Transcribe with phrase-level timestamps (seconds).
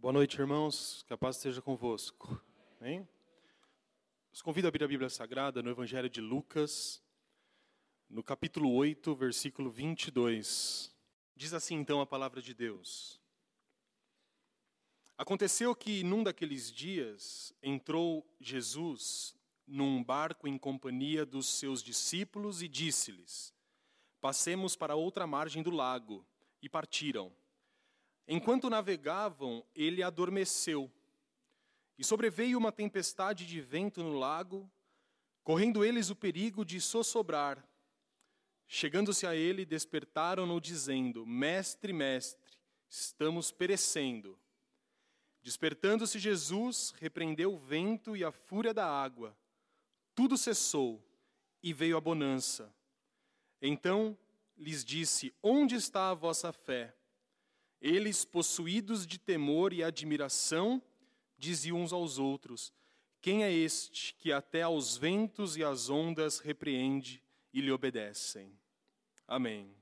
[0.00, 1.02] Boa noite, irmãos.
[1.08, 2.40] Que a paz esteja convosco.
[2.80, 3.06] Amém?
[4.32, 7.02] Os convido a abrir a Bíblia Sagrada no Evangelho de Lucas,
[8.08, 10.94] no capítulo 8, versículo 22.
[11.34, 13.20] Diz assim então a palavra de Deus.
[15.16, 19.34] Aconteceu que num daqueles dias entrou Jesus
[19.66, 23.52] num barco em companhia dos seus discípulos e disse-lhes:
[24.20, 26.24] Passemos para outra margem do lago.
[26.62, 27.32] E partiram.
[28.30, 30.92] Enquanto navegavam, ele adormeceu.
[31.98, 34.70] E sobreveio uma tempestade de vento no lago,
[35.42, 37.66] correndo eles o perigo de sossobrar.
[38.66, 42.52] Chegando-se a ele, despertaram-no, dizendo: Mestre, mestre,
[42.86, 44.38] estamos perecendo.
[45.40, 49.34] Despertando-se Jesus, repreendeu o vento e a fúria da água.
[50.14, 51.02] Tudo cessou
[51.62, 52.70] e veio a bonança.
[53.62, 54.18] Então
[54.54, 56.97] lhes disse: Onde está a vossa fé?
[57.80, 60.82] Eles, possuídos de temor e admiração,
[61.36, 62.72] diziam uns aos outros:
[63.20, 68.52] Quem é este que até aos ventos e às ondas repreende e lhe obedecem?
[69.26, 69.72] Amém.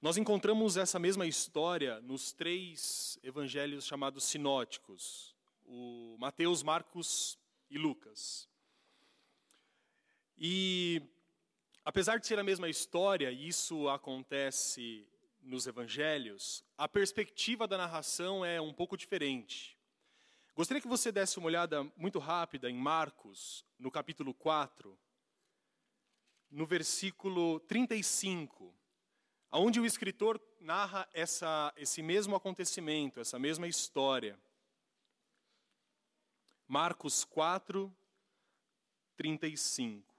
[0.00, 7.38] Nós encontramos essa mesma história nos três evangelhos chamados sinóticos: o Mateus, Marcos
[7.70, 8.48] e Lucas.
[10.36, 11.02] E
[11.84, 15.06] apesar de ser a mesma história, isso acontece
[15.44, 19.78] nos evangelhos, a perspectiva da narração é um pouco diferente.
[20.56, 24.98] Gostaria que você desse uma olhada muito rápida em Marcos, no capítulo 4,
[26.50, 28.74] no versículo 35,
[29.52, 34.38] onde o escritor narra essa, esse mesmo acontecimento, essa mesma história.
[36.66, 37.94] Marcos 4,
[39.16, 40.14] 35.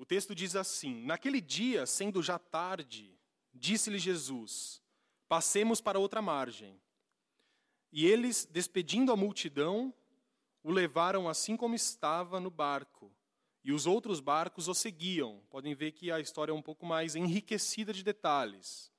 [0.11, 3.17] texto diz assim: Naquele dia, sendo já tarde,
[3.53, 4.81] disse-lhe Jesus:
[5.25, 6.77] Passemos para outra margem.
[7.93, 9.93] E eles, despedindo a multidão,
[10.61, 13.09] o levaram assim como estava no barco.
[13.63, 15.41] E os outros barcos o seguiam.
[15.49, 18.91] Podem ver que a história é um pouco mais enriquecida de detalhes.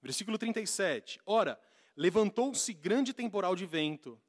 [0.00, 1.18] Versículo 37.
[1.26, 1.60] Ora,
[1.96, 4.22] levantou-se grande temporal de vento,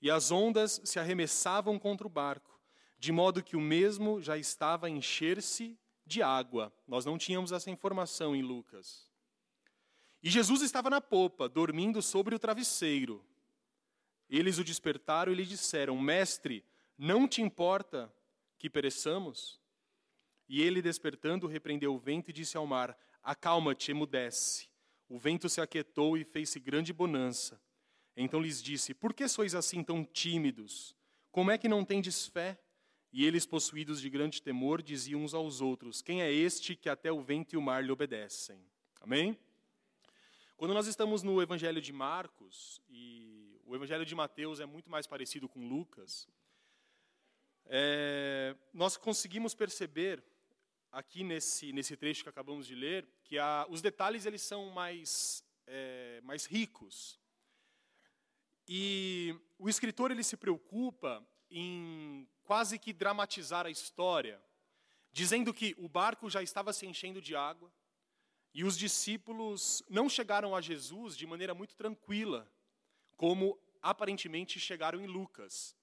[0.00, 2.55] e as ondas se arremessavam contra o barco
[2.98, 6.72] de modo que o mesmo já estava a encher-se de água.
[6.86, 9.10] Nós não tínhamos essa informação em Lucas.
[10.22, 13.24] E Jesus estava na popa, dormindo sobre o travesseiro.
[14.28, 16.64] Eles o despertaram e lhe disseram: Mestre,
[16.98, 18.12] não te importa
[18.58, 19.60] que pereçamos?
[20.48, 24.68] E ele, despertando, repreendeu o vento e disse ao mar: Acalma-te, emudece.
[25.08, 27.60] O vento se aquietou e fez-se grande bonança.
[28.16, 30.96] Então lhes disse: Por que sois assim tão tímidos?
[31.30, 32.58] Como é que não tendes fé?
[33.16, 37.10] E eles, possuídos de grande temor, diziam uns aos outros: Quem é este que até
[37.10, 38.60] o vento e o mar lhe obedecem?
[39.00, 39.38] Amém?
[40.54, 45.06] Quando nós estamos no Evangelho de Marcos, e o Evangelho de Mateus é muito mais
[45.06, 46.28] parecido com Lucas,
[47.64, 50.22] é, nós conseguimos perceber
[50.92, 55.42] aqui nesse, nesse trecho que acabamos de ler que a, os detalhes eles são mais,
[55.66, 57.18] é, mais ricos.
[58.68, 64.40] E o escritor ele se preocupa em quase que dramatizar a história,
[65.12, 67.70] dizendo que o barco já estava se enchendo de água
[68.54, 72.50] e os discípulos não chegaram a Jesus de maneira muito tranquila,
[73.16, 75.76] como aparentemente chegaram em Lucas.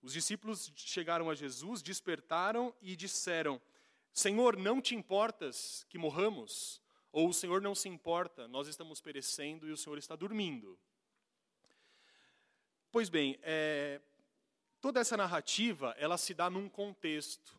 [0.00, 3.60] Os discípulos chegaram a Jesus, despertaram e disseram:
[4.12, 6.80] Senhor, não te importas que morramos?
[7.12, 10.78] Ou o Senhor não se importa, nós estamos perecendo e o Senhor está dormindo?
[12.90, 14.00] Pois bem, é,
[14.80, 17.58] Toda essa narrativa, ela se dá num contexto,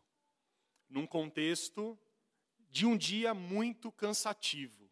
[0.88, 1.98] num contexto
[2.70, 4.90] de um dia muito cansativo.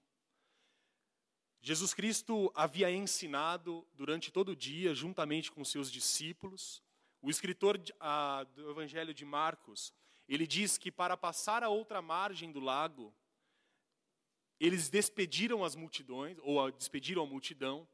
[1.61, 6.83] Jesus Cristo havia ensinado durante todo o dia, juntamente com seus discípulos.
[7.21, 9.93] O escritor do Evangelho de Marcos,
[10.29, 13.15] ele diz que para passar a outra margem do lago,
[14.61, 17.89] eles despediram as multidões, ou despediram a multidão,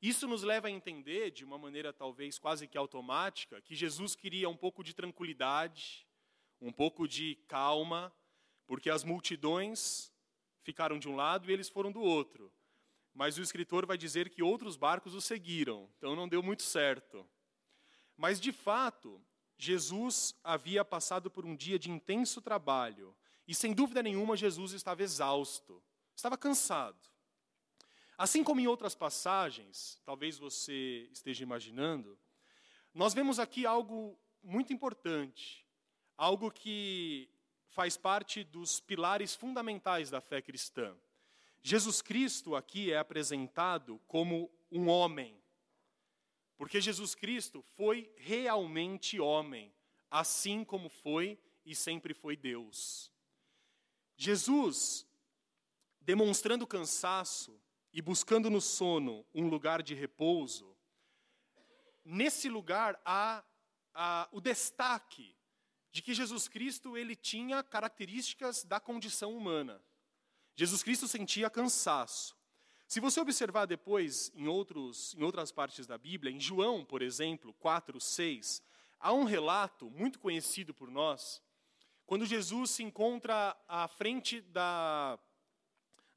[0.00, 4.48] isso nos leva a entender, de uma maneira talvez quase que automática, que Jesus queria
[4.48, 6.06] um pouco de tranquilidade,
[6.60, 8.12] um pouco de calma,
[8.66, 10.12] porque as multidões
[10.62, 12.52] ficaram de um lado e eles foram do outro.
[13.12, 17.28] Mas o escritor vai dizer que outros barcos o seguiram, então não deu muito certo.
[18.16, 19.20] Mas, de fato,
[19.56, 23.16] Jesus havia passado por um dia de intenso trabalho,
[23.46, 25.82] e sem dúvida nenhuma, Jesus estava exausto,
[26.14, 27.08] estava cansado.
[28.18, 32.18] Assim como em outras passagens, talvez você esteja imaginando,
[32.92, 35.64] nós vemos aqui algo muito importante,
[36.16, 37.30] algo que
[37.68, 40.96] faz parte dos pilares fundamentais da fé cristã.
[41.62, 45.40] Jesus Cristo aqui é apresentado como um homem,
[46.56, 49.72] porque Jesus Cristo foi realmente homem,
[50.10, 53.12] assim como foi e sempre foi Deus.
[54.16, 55.06] Jesus,
[56.00, 57.62] demonstrando cansaço
[57.92, 60.76] e buscando no sono um lugar de repouso,
[62.04, 63.44] nesse lugar há,
[63.94, 65.34] há o destaque
[65.90, 69.82] de que Jesus Cristo ele tinha características da condição humana.
[70.54, 72.36] Jesus Cristo sentia cansaço.
[72.86, 77.52] Se você observar depois em, outros, em outras partes da Bíblia, em João, por exemplo,
[77.54, 78.62] 4, 6,
[78.98, 81.42] há um relato muito conhecido por nós,
[82.06, 85.18] quando Jesus se encontra à frente da,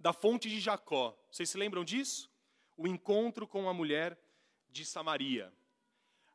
[0.01, 1.15] da fonte de Jacó.
[1.31, 2.29] Vocês se lembram disso?
[2.75, 4.19] O encontro com a mulher
[4.69, 5.53] de Samaria.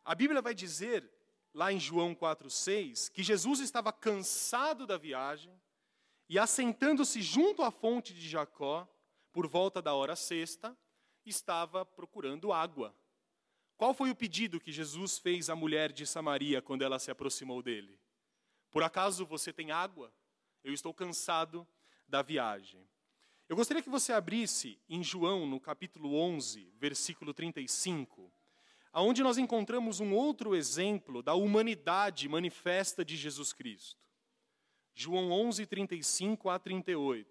[0.04, 1.10] A Bíblia vai dizer,
[1.52, 5.52] lá em João 4,6, que Jesus estava cansado da viagem
[6.28, 8.88] e, assentando-se junto à fonte de Jacó,
[9.32, 10.76] por volta da hora sexta,
[11.24, 12.94] estava procurando água.
[13.76, 17.62] Qual foi o pedido que Jesus fez à mulher de Samaria quando ela se aproximou
[17.62, 17.98] dele?
[18.70, 20.12] Por acaso você tem água?
[20.62, 21.66] Eu estou cansado
[22.08, 22.88] da viagem.
[23.48, 28.32] Eu gostaria que você abrisse em João, no capítulo 11, versículo 35
[28.96, 34.00] aonde nós encontramos um outro exemplo da humanidade manifesta de Jesus Cristo.
[34.94, 37.30] João 11, 35 a 38.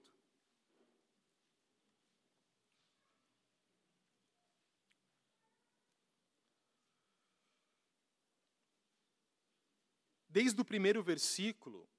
[10.29, 11.89] Desde o primeiro versículo,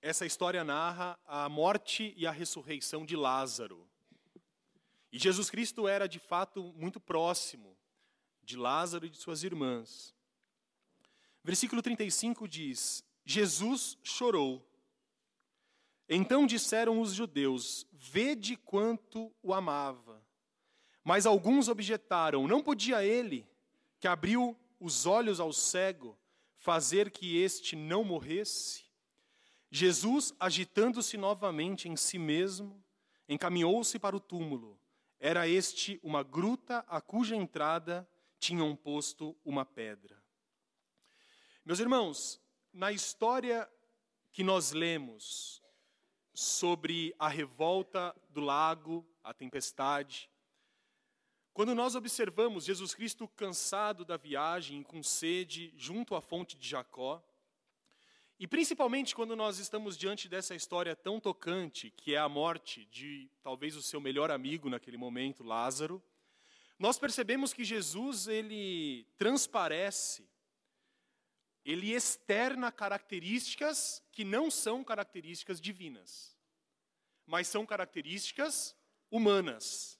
[0.00, 3.88] essa história narra a morte e a ressurreição de Lázaro.
[5.10, 7.76] E Jesus Cristo era de fato muito próximo
[8.42, 10.14] de Lázaro e de suas irmãs.
[11.42, 14.64] Versículo 35 diz: Jesus chorou.
[16.08, 20.24] Então disseram os judeus: Vede quanto o amava.
[21.02, 23.46] Mas alguns objetaram: Não podia ele,
[23.98, 26.18] que abriu os olhos ao cego,
[26.56, 28.87] fazer que este não morresse?
[29.70, 32.82] Jesus, agitando-se novamente em si mesmo,
[33.28, 34.78] encaminhou-se para o túmulo.
[35.20, 40.22] Era este uma gruta a cuja entrada tinham posto uma pedra.
[41.64, 42.40] Meus irmãos,
[42.72, 43.68] na história
[44.32, 45.62] que nós lemos
[46.32, 50.30] sobre a revolta do lago, a tempestade,
[51.52, 57.20] quando nós observamos Jesus Cristo cansado da viagem, com sede, junto à fonte de Jacó,
[58.38, 63.28] e principalmente quando nós estamos diante dessa história tão tocante, que é a morte de
[63.42, 66.00] talvez o seu melhor amigo naquele momento, Lázaro,
[66.78, 70.24] nós percebemos que Jesus ele transparece,
[71.64, 76.38] ele externa características que não são características divinas,
[77.26, 78.76] mas são características
[79.10, 79.98] humanas.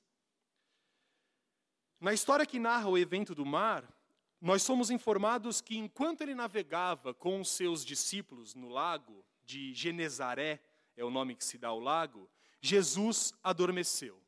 [1.99, 3.98] Na história que narra o evento do mar,
[4.40, 10.62] nós somos informados que enquanto ele navegava com os seus discípulos no lago de Genezaré,
[10.96, 12.31] é o nome que se dá ao lago,
[12.61, 14.20] Jesus adormeceu.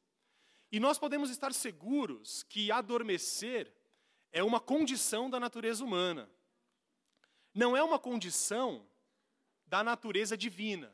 [0.73, 3.73] E nós podemos estar seguros que adormecer
[4.33, 6.31] é uma condição da natureza humana.
[7.55, 8.87] Não é uma condição
[9.67, 10.93] da natureza divina.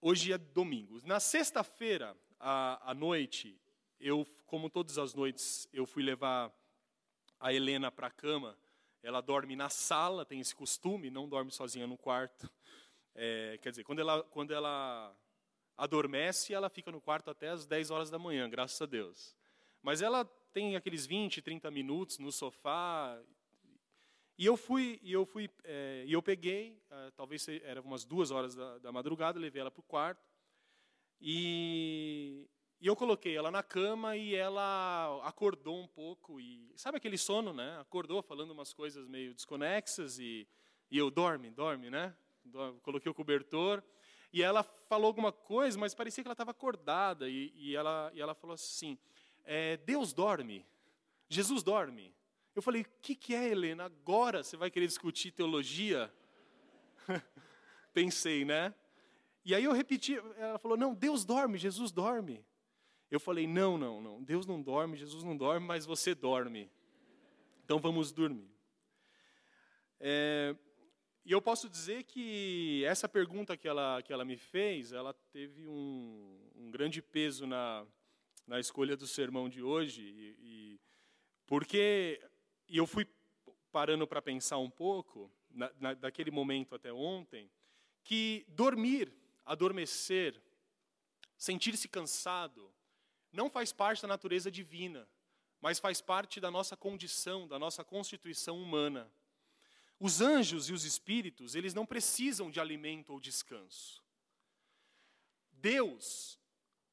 [0.00, 1.00] Hoje é domingo.
[1.04, 3.60] Na sexta-feira à, à noite,
[3.98, 6.52] eu, como todas as noites, eu fui levar
[7.38, 8.56] a Helena para a cama.
[9.02, 12.50] Ela dorme na sala, tem esse costume, não dorme sozinha no quarto.
[13.14, 15.16] É, quer dizer, quando ela, quando ela
[15.76, 19.36] adormece ela fica no quarto até as 10 horas da manhã, graças a Deus.
[19.82, 23.18] Mas ela tem aqueles 20, 30 minutos no sofá.
[24.38, 28.30] E eu fui, e eu fui, é, e eu peguei, é, talvez era umas duas
[28.30, 30.26] horas da, da madrugada, levei ela para o quarto
[31.20, 32.48] e,
[32.80, 37.52] e eu coloquei ela na cama e ela acordou um pouco e sabe aquele sono,
[37.52, 37.78] né?
[37.80, 40.46] Acordou falando umas coisas meio desconexas e,
[40.90, 42.14] e eu dorme, dorme, né?
[42.82, 43.82] Coloquei o cobertor
[44.32, 47.28] e ela falou alguma coisa, mas parecia que ela estava acordada.
[47.28, 48.98] E, e, ela, e ela falou assim:
[49.44, 50.66] é, Deus dorme,
[51.28, 52.14] Jesus dorme.
[52.54, 53.84] Eu falei: O que, que é, Helena?
[53.84, 56.12] Agora você vai querer discutir teologia?
[57.94, 58.74] Pensei, né?
[59.44, 62.44] E aí eu repeti, ela falou: Não, Deus dorme, Jesus dorme.
[63.10, 66.70] Eu falei: Não, não, não, Deus não dorme, Jesus não dorme, mas você dorme.
[67.64, 68.50] Então vamos dormir.
[69.98, 70.54] É,
[71.24, 75.66] e eu posso dizer que essa pergunta que ela, que ela me fez, ela teve
[75.66, 77.84] um, um grande peso na,
[78.46, 80.80] na escolha do sermão de hoje, e, e
[81.46, 82.20] porque
[82.68, 83.06] e eu fui
[83.72, 87.50] parando para pensar um pouco, na, na, daquele momento até ontem,
[88.02, 89.12] que dormir,
[89.44, 90.40] adormecer,
[91.36, 92.72] sentir-se cansado,
[93.36, 95.06] não faz parte da natureza divina,
[95.60, 99.12] mas faz parte da nossa condição, da nossa constituição humana.
[100.00, 104.02] Os anjos e os espíritos, eles não precisam de alimento ou descanso.
[105.52, 106.38] Deus,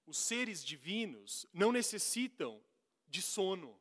[0.06, 2.62] os seres divinos, não necessitam
[3.08, 3.80] de sono.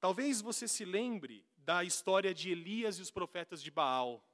[0.00, 4.24] Talvez você se lembre da história de Elias e os profetas de Baal.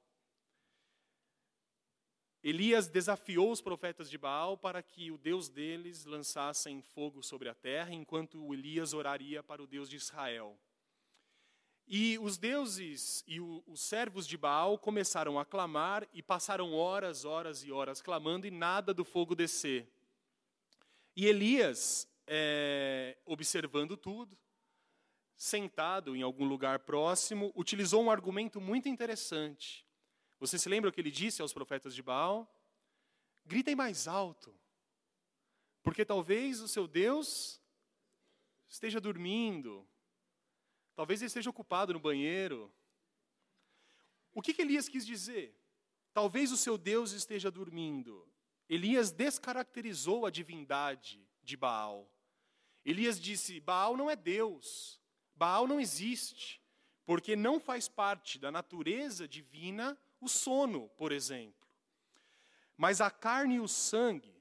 [2.44, 7.54] Elias desafiou os profetas de Baal para que o Deus deles lançassem fogo sobre a
[7.54, 10.54] terra, enquanto Elias oraria para o Deus de Israel.
[11.88, 17.24] E os deuses e o, os servos de Baal começaram a clamar e passaram horas,
[17.24, 19.88] horas e horas clamando e nada do fogo descer.
[21.16, 24.36] E Elias, é, observando tudo,
[25.34, 29.83] sentado em algum lugar próximo, utilizou um argumento muito interessante.
[30.38, 32.50] Você se lembra o que ele disse aos profetas de Baal?
[33.46, 34.54] Gritem mais alto,
[35.82, 37.60] porque talvez o seu Deus
[38.68, 39.86] esteja dormindo,
[40.96, 42.72] talvez ele esteja ocupado no banheiro.
[44.32, 45.54] O que, que Elias quis dizer?
[46.12, 48.26] Talvez o seu Deus esteja dormindo.
[48.68, 52.10] Elias descaracterizou a divindade de Baal.
[52.84, 55.00] Elias disse: Baal não é Deus,
[55.34, 56.62] Baal não existe,
[57.04, 61.66] porque não faz parte da natureza divina o sono, por exemplo.
[62.76, 64.34] Mas a carne e o sangue,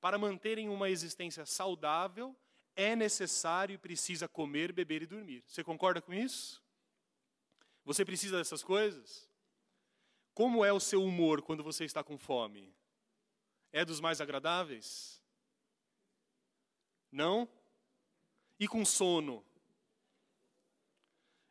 [0.00, 2.36] para manterem uma existência saudável,
[2.74, 5.44] é necessário e precisa comer, beber e dormir.
[5.46, 6.62] Você concorda com isso?
[7.84, 9.28] Você precisa dessas coisas?
[10.34, 12.74] Como é o seu humor quando você está com fome?
[13.70, 15.22] É dos mais agradáveis?
[17.10, 17.48] Não?
[18.58, 19.44] E com sono?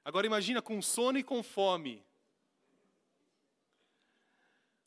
[0.03, 2.03] Agora imagina com sono e com fome.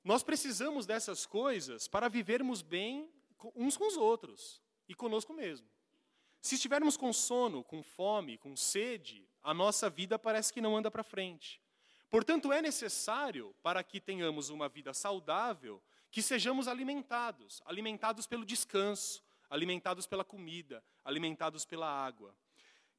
[0.04, 3.10] Nós precisamos dessas coisas para vivermos bem
[3.56, 5.66] uns com os outros e conosco mesmo.
[6.42, 10.90] Se estivermos com sono, com fome, com sede, a nossa vida parece que não anda
[10.90, 11.58] para frente.
[12.10, 19.22] Portanto, é necessário, para que tenhamos uma vida saudável, que sejamos alimentados alimentados pelo descanso,
[19.48, 22.36] alimentados pela comida, alimentados pela água.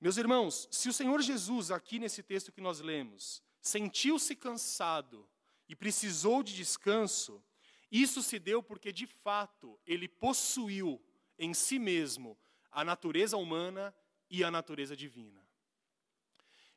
[0.02, 5.30] Meus irmãos, se o Senhor Jesus, aqui nesse texto que nós lemos, sentiu-se cansado
[5.68, 7.44] e precisou de descanso,
[7.92, 11.02] isso se deu porque, de fato, ele possuiu
[11.38, 12.38] em si mesmo
[12.72, 13.96] a natureza humana
[14.30, 15.46] e a natureza divina.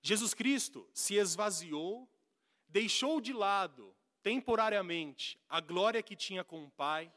[0.00, 2.08] Jesus Cristo se esvaziou,
[2.68, 7.12] deixou de lado, temporariamente, a glória que tinha com o Pai,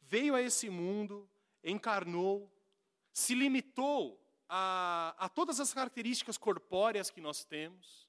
[0.00, 1.28] veio a esse mundo,
[1.62, 2.52] encarnou,
[3.12, 8.01] se limitou a, a todas as características corpóreas que nós temos,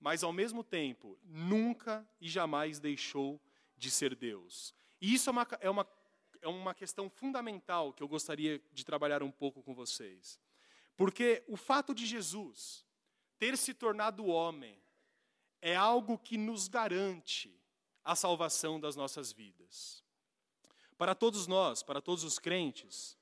[0.00, 3.40] mas ao mesmo tempo nunca e jamais deixou
[3.76, 4.74] de ser Deus.
[5.00, 5.88] E isso é uma, é uma,
[6.42, 10.38] é uma questão fundamental que eu gostaria de trabalhar um pouco com vocês.
[10.96, 12.84] Porque o fato de Jesus
[13.38, 14.80] ter se tornado homem
[15.60, 17.54] é algo que nos garante
[18.04, 20.04] a salvação das nossas vidas.
[20.96, 23.16] Para todos nós, para todos os crentes,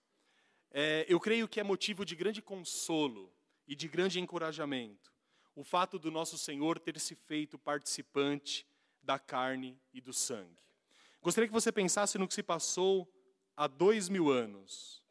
[0.71, 3.33] é, eu creio que é motivo de grande consolo
[3.67, 5.16] e de grande encorajamento
[5.57, 8.67] o fato do nosso Senhor ter se feito participante
[9.03, 10.63] da carne e do sangue.
[11.23, 13.11] Gostaria que você pensasse no que se passou
[13.57, 15.03] há dois mil anos.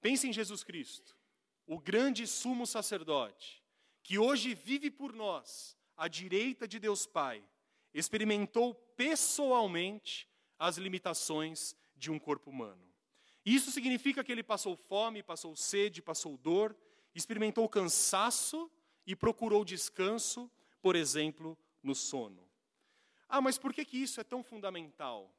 [0.00, 1.16] Pense em Jesus Cristo,
[1.66, 3.60] o grande sumo sacerdote,
[4.04, 7.42] que hoje vive por nós, à direita de Deus Pai,
[7.92, 12.82] experimentou pessoalmente as limitações de um corpo humano.
[13.44, 16.76] Isso significa que ele passou fome, passou sede, passou dor,
[17.14, 18.70] experimentou cansaço
[19.06, 22.48] e procurou descanso, por exemplo, no sono.
[23.28, 25.34] Ah, mas por que, que isso é tão fundamental?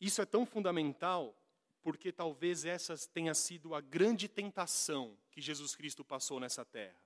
[0.00, 1.36] Isso é tão fundamental
[1.82, 7.00] porque talvez essa tenha sido a grande tentação que Jesus Cristo passou nessa terra.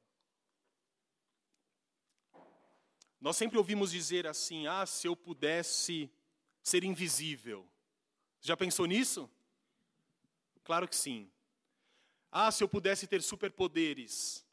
[3.20, 6.10] Nós sempre ouvimos dizer assim: ah, se eu pudesse
[6.62, 7.68] ser invisível.
[8.40, 9.30] Já pensou nisso?
[10.62, 11.30] Claro que sim.
[12.30, 14.45] Ah, se eu pudesse ter superpoderes.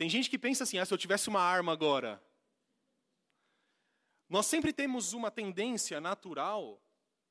[0.00, 2.24] Tem gente que pensa assim: ah, se eu tivesse uma arma agora.
[4.30, 6.82] Nós sempre temos uma tendência natural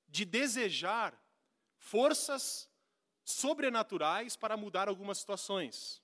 [0.07, 1.19] de desejar
[1.79, 2.69] forças
[3.23, 5.99] sobrenaturais para mudar algumas situações.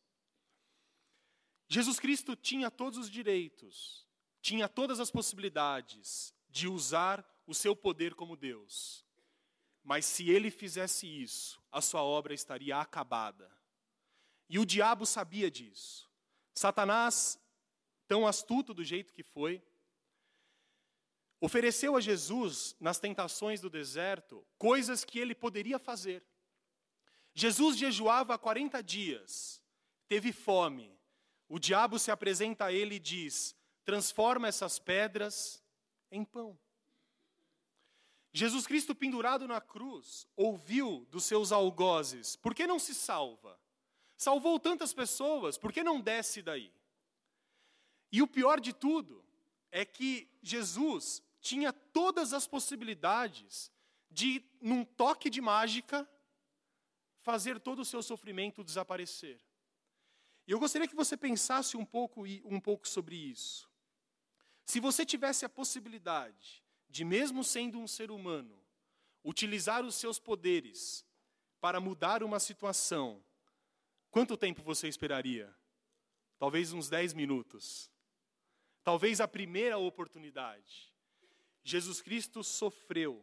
[1.68, 4.08] Jesus Cristo tinha todos os direitos,
[4.42, 9.06] tinha todas as possibilidades de usar o seu poder como Deus.
[9.84, 13.56] Mas se ele fizesse isso, a sua obra estaria acabada.
[14.50, 16.15] E o diabo sabia disso.
[16.56, 17.38] Satanás,
[18.08, 19.62] tão astuto do jeito que foi,
[21.42, 26.24] ofereceu a Jesus, nas tentações do deserto, coisas que ele poderia fazer.
[27.34, 29.62] Jesus jejuava há 40 dias,
[30.08, 30.98] teve fome.
[31.50, 35.62] O diabo se apresenta a ele e diz: transforma essas pedras
[36.10, 36.58] em pão.
[38.32, 43.60] Jesus Cristo, pendurado na cruz, ouviu dos seus algozes: por que não se salva?
[44.18, 46.72] Salvou tantas pessoas, por que não desce daí?
[48.12, 49.24] E o pior de tudo
[49.72, 53.72] é que Jesus tinha todas as possibilidades
[54.10, 56.10] de, num toque de mágica,
[57.22, 59.40] fazer todo o seu sofrimento desaparecer.
[60.48, 63.70] E eu gostaria que você pensasse um pouco, um pouco sobre isso.
[64.66, 68.58] Se você tivesse a possibilidade de, mesmo sendo um ser humano,
[69.24, 71.06] utilizar os seus poderes
[71.60, 73.24] para mudar uma situação,
[74.16, 75.54] quanto tempo você esperaria?
[76.40, 77.92] Talvez uns 10 minutos.
[78.82, 80.96] Talvez a primeira oportunidade.
[81.66, 83.22] Jesus Cristo sofreu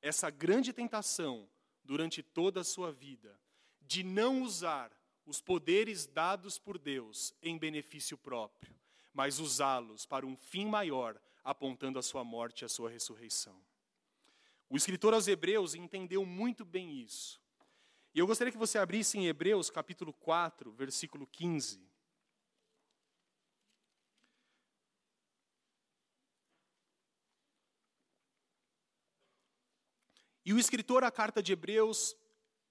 [0.00, 1.50] essa grande tentação
[1.82, 3.36] durante toda a sua vida
[3.82, 4.92] de não usar
[5.26, 8.72] os poderes dados por Deus em benefício próprio,
[9.12, 13.60] mas usá-los para um fim maior, apontando a sua morte e a sua ressurreição.
[14.68, 17.40] O escritor aos Hebreus entendeu muito bem isso.
[18.12, 21.88] E eu gostaria que você abrisse em Hebreus capítulo 4, versículo 15.
[30.44, 32.16] E o escritor à carta de Hebreus,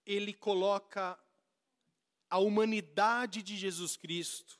[0.05, 1.17] ele coloca
[2.29, 4.59] a humanidade de Jesus Cristo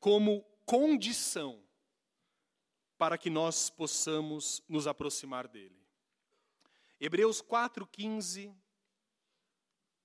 [0.00, 1.62] como condição
[2.96, 5.86] para que nós possamos nos aproximar dele.
[6.98, 8.63] Hebreus 4,15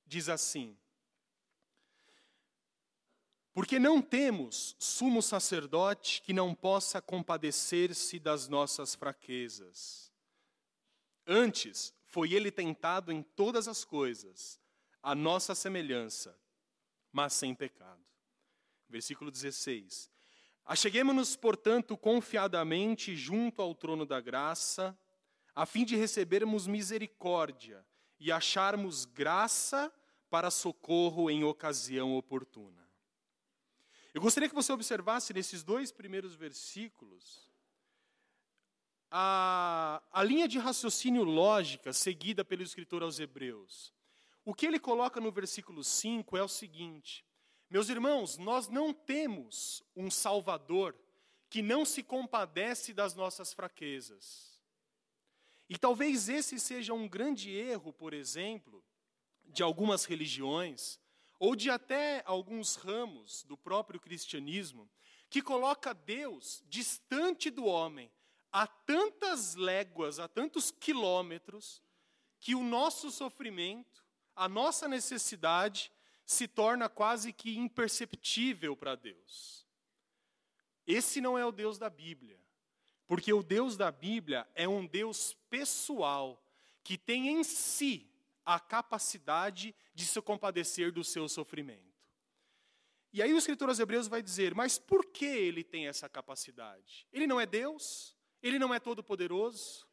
[0.09, 0.77] diz assim:
[3.53, 10.09] Porque não temos sumo sacerdote que não possa compadecer-se das nossas fraquezas
[11.31, 14.59] Antes, foi ele tentado em todas as coisas,
[14.99, 16.35] a nossa semelhança,
[17.11, 18.03] mas sem pecado.
[18.89, 20.09] Versículo 16.
[20.65, 24.97] Acheguemos-nos, portanto, confiadamente junto ao trono da graça,
[25.53, 27.85] a fim de recebermos misericórdia
[28.19, 29.93] e acharmos graça
[30.29, 32.87] para socorro em ocasião oportuna.
[34.13, 37.49] Eu gostaria que você observasse nesses dois primeiros versículos
[39.11, 43.93] a, a linha de raciocínio lógica seguida pelo escritor aos Hebreus.
[44.45, 47.25] O que ele coloca no versículo 5 é o seguinte:
[47.69, 50.95] Meus irmãos, nós não temos um Salvador
[51.49, 54.59] que não se compadece das nossas fraquezas.
[55.67, 58.83] E talvez esse seja um grande erro, por exemplo,
[59.49, 60.99] de algumas religiões,
[61.39, 64.89] ou de até alguns ramos do próprio cristianismo,
[65.29, 68.11] que coloca Deus distante do homem,
[68.51, 71.81] a tantas léguas, a tantos quilômetros,
[72.39, 74.03] que o nosso sofrimento,
[74.35, 75.91] a nossa necessidade,
[76.25, 79.65] se torna quase que imperceptível para Deus.
[80.85, 82.39] Esse não é o Deus da Bíblia,
[83.07, 86.43] porque o Deus da Bíblia é um Deus pessoal,
[86.83, 88.08] que tem em si
[88.53, 91.87] a capacidade de se compadecer do seu sofrimento.
[93.13, 97.07] E aí o escritor aos Hebreus vai dizer: mas por que ele tem essa capacidade?
[97.13, 98.17] Ele não é Deus?
[98.41, 99.87] Ele não é todo-poderoso.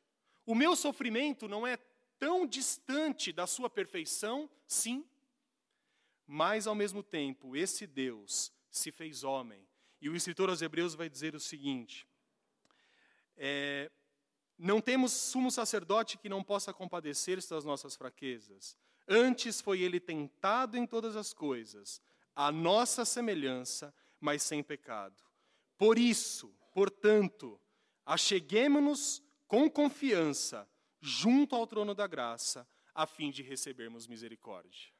[0.46, 1.76] O meu sofrimento não é
[2.18, 5.04] tão distante da sua perfeição, sim.
[6.26, 9.68] Mas, ao mesmo tempo, esse Deus se fez homem.
[10.00, 12.06] E o escritor aos Hebreus vai dizer o seguinte:
[13.36, 13.90] é,
[14.58, 18.76] Não temos sumo sacerdote que não possa compadecer-se das nossas fraquezas.
[19.08, 22.00] Antes foi ele tentado em todas as coisas,
[22.34, 25.22] a nossa semelhança, mas sem pecado.
[25.76, 27.60] Por isso, portanto,
[28.06, 30.68] Acheguemos-nos com confiança
[31.00, 34.92] junto ao trono da graça, a fim de recebermos misericórdia.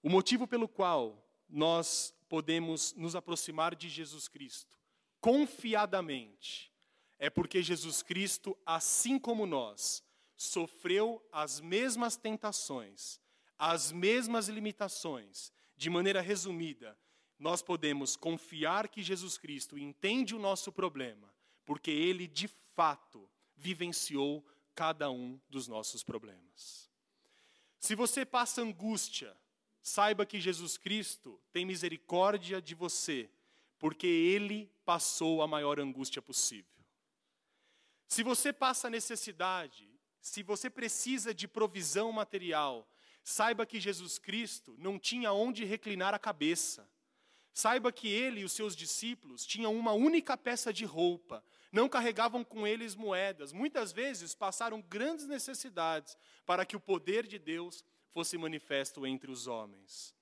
[0.00, 4.78] O motivo pelo qual nós podemos nos aproximar de Jesus Cristo
[5.20, 6.71] confiadamente
[7.22, 10.02] é porque Jesus Cristo, assim como nós,
[10.36, 13.20] sofreu as mesmas tentações,
[13.56, 15.52] as mesmas limitações.
[15.76, 16.98] De maneira resumida,
[17.38, 21.32] nós podemos confiar que Jesus Cristo entende o nosso problema
[21.64, 26.90] porque ele de fato vivenciou cada um dos nossos problemas.
[27.78, 29.36] Se você passa angústia,
[29.80, 33.30] saiba que Jesus Cristo tem misericórdia de você,
[33.78, 36.81] porque ele passou a maior angústia possível.
[38.12, 39.88] Se você passa necessidade,
[40.20, 42.86] se você precisa de provisão material,
[43.24, 46.86] saiba que Jesus Cristo não tinha onde reclinar a cabeça.
[47.54, 52.44] Saiba que ele e os seus discípulos tinham uma única peça de roupa, não carregavam
[52.44, 58.36] com eles moedas, muitas vezes passaram grandes necessidades para que o poder de Deus fosse
[58.36, 60.14] manifesto entre os homens.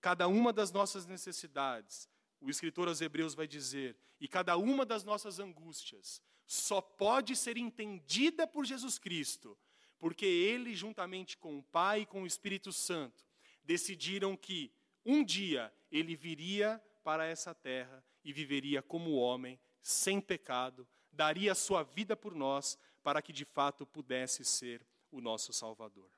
[0.00, 2.08] Cada uma das nossas necessidades,
[2.40, 7.58] o escritor aos Hebreus vai dizer, e cada uma das nossas angústias, só pode ser
[7.58, 9.56] entendida por Jesus Cristo,
[9.98, 13.26] porque ele, juntamente com o Pai e com o Espírito Santo,
[13.62, 14.72] decidiram que
[15.04, 21.82] um dia ele viria para essa terra e viveria como homem, sem pecado, daria sua
[21.82, 26.10] vida por nós, para que de fato pudesse ser o nosso Salvador.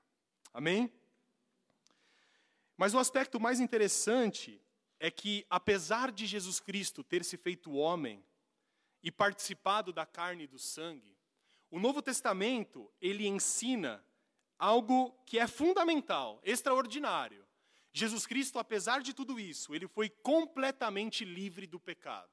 [0.55, 0.93] Amém?
[2.77, 4.63] Mas o aspecto mais interessante
[5.01, 8.25] é que, apesar de Jesus Cristo ter se feito homem
[9.03, 11.17] e participado da carne e do sangue,
[11.71, 14.05] o Novo Testamento ele ensina
[14.59, 17.47] algo que é fundamental, extraordinário.
[17.93, 22.31] Jesus Cristo, apesar de tudo isso, ele foi completamente livre do pecado.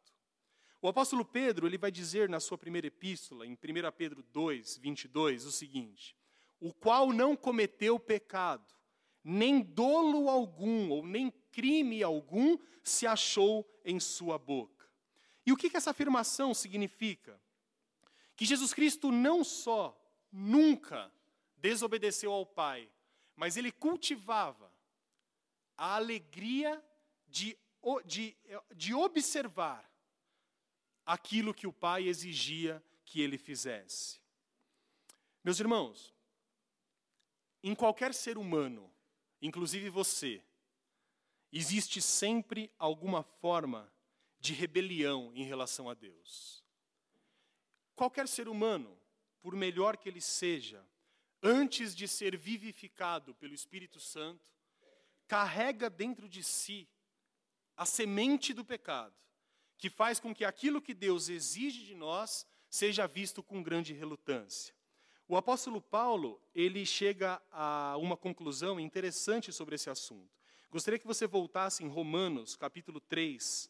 [0.82, 3.58] O apóstolo Pedro, ele vai dizer na sua primeira epístola, em 1
[3.98, 6.16] Pedro 2, 22, o seguinte:
[6.60, 8.76] O qual não cometeu pecado,
[9.24, 14.77] nem dolo algum, ou nem crime algum se achou em sua boca.
[15.48, 17.40] E o que, que essa afirmação significa?
[18.36, 19.98] Que Jesus Cristo não só
[20.30, 21.10] nunca
[21.56, 22.92] desobedeceu ao Pai,
[23.34, 24.70] mas ele cultivava
[25.78, 26.84] a alegria
[27.30, 27.58] de,
[28.04, 28.36] de,
[28.76, 29.90] de observar
[31.06, 34.20] aquilo que o pai exigia que ele fizesse.
[35.44, 36.14] Meus irmãos,
[37.64, 38.92] em qualquer ser humano,
[39.42, 40.44] inclusive você,
[41.54, 43.90] existe sempre alguma forma
[44.48, 46.64] de rebelião em relação a Deus.
[47.96, 48.98] Qualquer ser humano,
[49.42, 50.84] por melhor que ele seja,
[51.44, 54.50] antes de ser vivificado pelo Espírito Santo,
[55.28, 56.88] carrega dentro de si
[57.76, 59.14] a semente do pecado,
[59.78, 64.74] que faz com que aquilo que Deus exige de nós seja visto com grande relutância.
[65.28, 70.32] O apóstolo Paulo, ele chega a uma conclusão interessante sobre esse assunto.
[70.70, 73.70] Gostaria que você voltasse em Romanos, capítulo 3,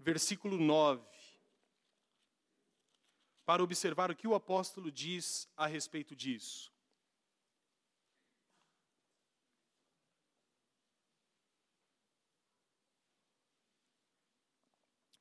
[0.00, 1.06] versículo 9,
[3.44, 6.72] para observar o que o apóstolo diz a respeito disso.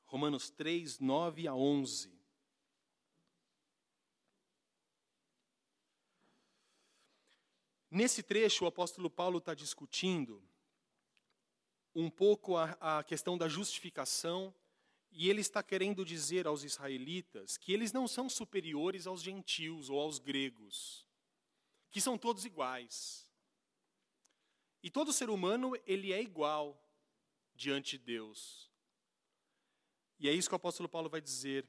[0.05, 2.19] Romanos 3, 9 a 11.
[7.91, 10.43] Nesse trecho, o apóstolo Paulo está discutindo
[11.93, 14.53] um pouco a, a, questão da justificação,
[15.11, 19.99] e ele está querendo dizer aos israelitas que eles não são superiores aos gentios ou
[19.99, 21.05] aos gregos,
[21.91, 23.27] que são todos iguais.
[24.81, 26.81] E todo ser humano, ele é igual
[27.53, 28.69] diante de Deus.
[30.19, 31.67] E é isso que o apóstolo Paulo vai dizer,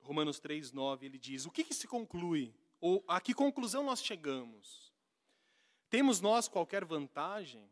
[0.00, 2.54] Romanos 3, 9, ele diz: O que, que se conclui?
[2.80, 4.92] Ou a que conclusão nós chegamos?
[5.88, 7.68] Temos nós qualquer vantagem?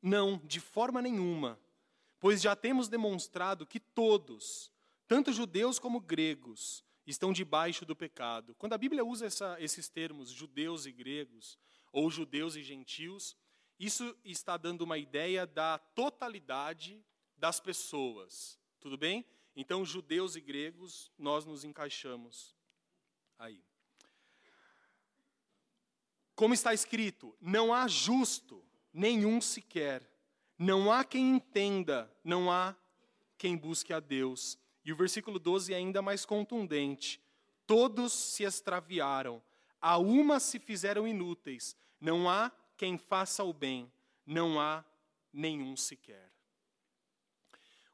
[0.00, 1.60] Não, de forma nenhuma,
[2.22, 4.70] pois já temos demonstrado que todos,
[5.08, 8.54] tanto judeus como gregos, estão debaixo do pecado.
[8.54, 11.58] Quando a Bíblia usa essa, esses termos, judeus e gregos,
[11.92, 13.36] ou judeus e gentios,
[13.76, 17.04] isso está dando uma ideia da totalidade
[17.36, 18.56] das pessoas.
[18.78, 19.26] Tudo bem?
[19.56, 22.54] Então, judeus e gregos, nós nos encaixamos
[23.36, 23.64] aí.
[26.36, 30.08] Como está escrito, não há justo nenhum sequer,
[30.62, 32.76] não há quem entenda, não há
[33.36, 34.56] quem busque a Deus.
[34.84, 37.20] E o versículo 12 é ainda mais contundente:
[37.66, 39.42] todos se extraviaram,
[39.80, 43.92] a uma se fizeram inúteis, não há quem faça o bem,
[44.24, 44.84] não há
[45.32, 46.30] nenhum sequer.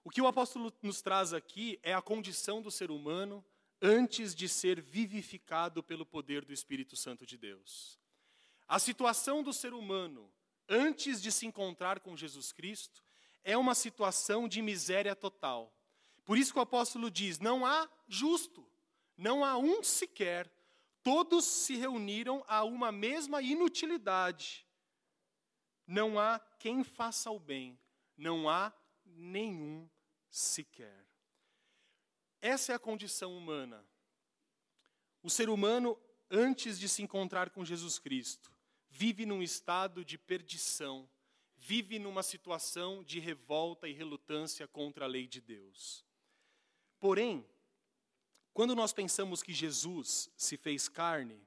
[0.04, 3.42] O que o apóstolo nos traz aqui é a condição do ser humano
[3.81, 7.98] antes de ser vivificado pelo poder do Espírito Santo de Deus.
[8.66, 10.31] A situação do ser humano
[10.68, 13.02] antes de se encontrar com Jesus Cristo
[13.42, 15.72] é uma situação de miséria total.
[16.24, 18.66] Por isso que o apóstolo diz: não há justo,
[19.16, 20.52] não há um sequer.
[21.02, 24.66] Todos se reuniram a uma mesma inutilidade.
[25.87, 27.78] Não há quem faça o bem,
[28.14, 28.70] não há
[29.07, 29.88] nenhum
[30.28, 31.07] sequer.
[32.42, 33.83] Essa é a condição humana.
[35.22, 35.98] O ser humano,
[36.31, 38.52] antes de se encontrar com Jesus Cristo,
[38.98, 41.08] vive num estado de perdição,
[41.56, 46.04] vive numa situação de revolta e relutância contra a lei de Deus.
[46.98, 47.46] Porém,
[48.52, 51.40] quando nós pensamos que Jesus se fez carne,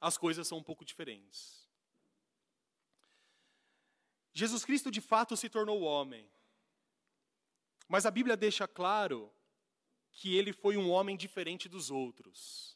[0.00, 1.68] as coisas são um pouco diferentes.
[4.32, 6.30] Jesus Cristo de fato se tornou homem.
[7.88, 9.32] Mas a Bíblia deixa claro
[10.12, 12.75] que ele foi um homem diferente dos outros.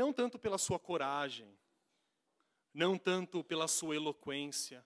[0.00, 1.54] Não tanto pela sua coragem,
[2.72, 4.82] não tanto pela sua eloquência,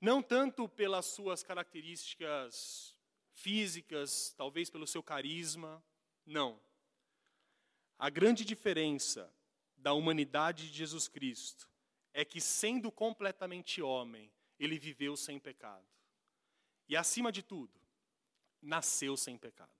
[0.00, 2.98] não tanto pelas suas características
[3.32, 5.80] físicas, talvez pelo seu carisma,
[6.26, 6.60] não.
[7.96, 9.32] A grande diferença
[9.76, 11.70] da humanidade de Jesus Cristo
[12.12, 15.86] é que, sendo completamente homem, ele viveu sem pecado.
[16.88, 17.80] E, acima de tudo,
[18.60, 19.70] nasceu sem pecado.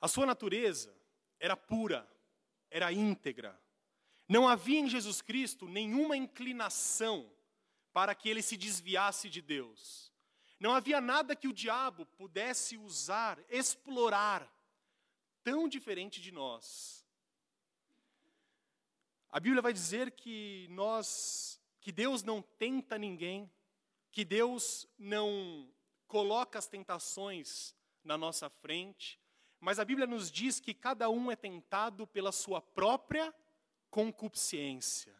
[0.00, 1.01] A sua natureza
[1.42, 2.08] era pura,
[2.70, 3.60] era íntegra.
[4.28, 7.28] Não havia em Jesus Cristo nenhuma inclinação
[7.92, 10.12] para que ele se desviasse de Deus.
[10.60, 14.48] Não havia nada que o diabo pudesse usar, explorar,
[15.42, 17.04] tão diferente de nós.
[19.28, 23.50] A Bíblia vai dizer que nós, que Deus não tenta ninguém,
[24.12, 25.68] que Deus não
[26.06, 27.74] coloca as tentações
[28.04, 29.20] na nossa frente,
[29.62, 33.32] mas a Bíblia nos diz que cada um é tentado pela sua própria
[33.88, 35.16] concupiscência.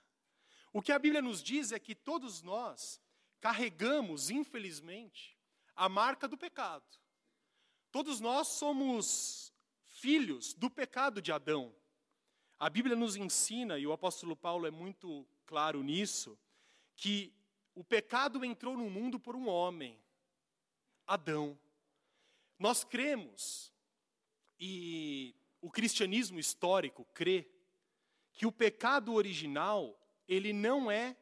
[0.72, 3.00] O que a Bíblia nos diz é que todos nós
[3.40, 5.38] carregamos, infelizmente,
[5.76, 6.84] a marca do pecado.
[7.92, 9.52] Todos nós somos
[9.84, 11.72] filhos do pecado de Adão.
[12.58, 16.36] A Bíblia nos ensina, e o apóstolo Paulo é muito claro nisso,
[16.96, 17.32] que
[17.76, 19.96] o pecado entrou no mundo por um homem,
[21.06, 21.56] Adão.
[22.58, 23.72] Nós cremos,
[24.64, 27.50] e o cristianismo histórico crê,
[28.32, 31.16] que o pecado original, ele não é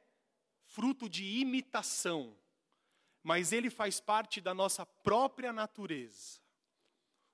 [0.66, 2.36] fruto de imitação,
[3.22, 6.38] mas ele faz parte da nossa própria natureza.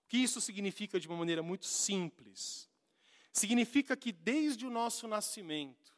[0.04, 2.70] O que isso significa de uma maneira muito simples?
[3.32, 5.92] Significa que desde o nosso nascimento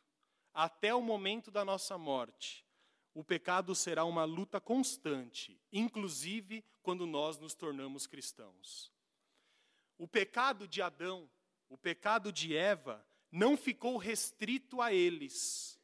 [0.55, 2.65] até o momento da nossa morte,
[3.13, 8.91] o pecado será uma luta constante, inclusive quando nós nos tornamos cristãos.
[9.99, 11.29] O pecado de Adão,
[11.69, 15.79] o pecado de Eva, não ficou restrito a eles,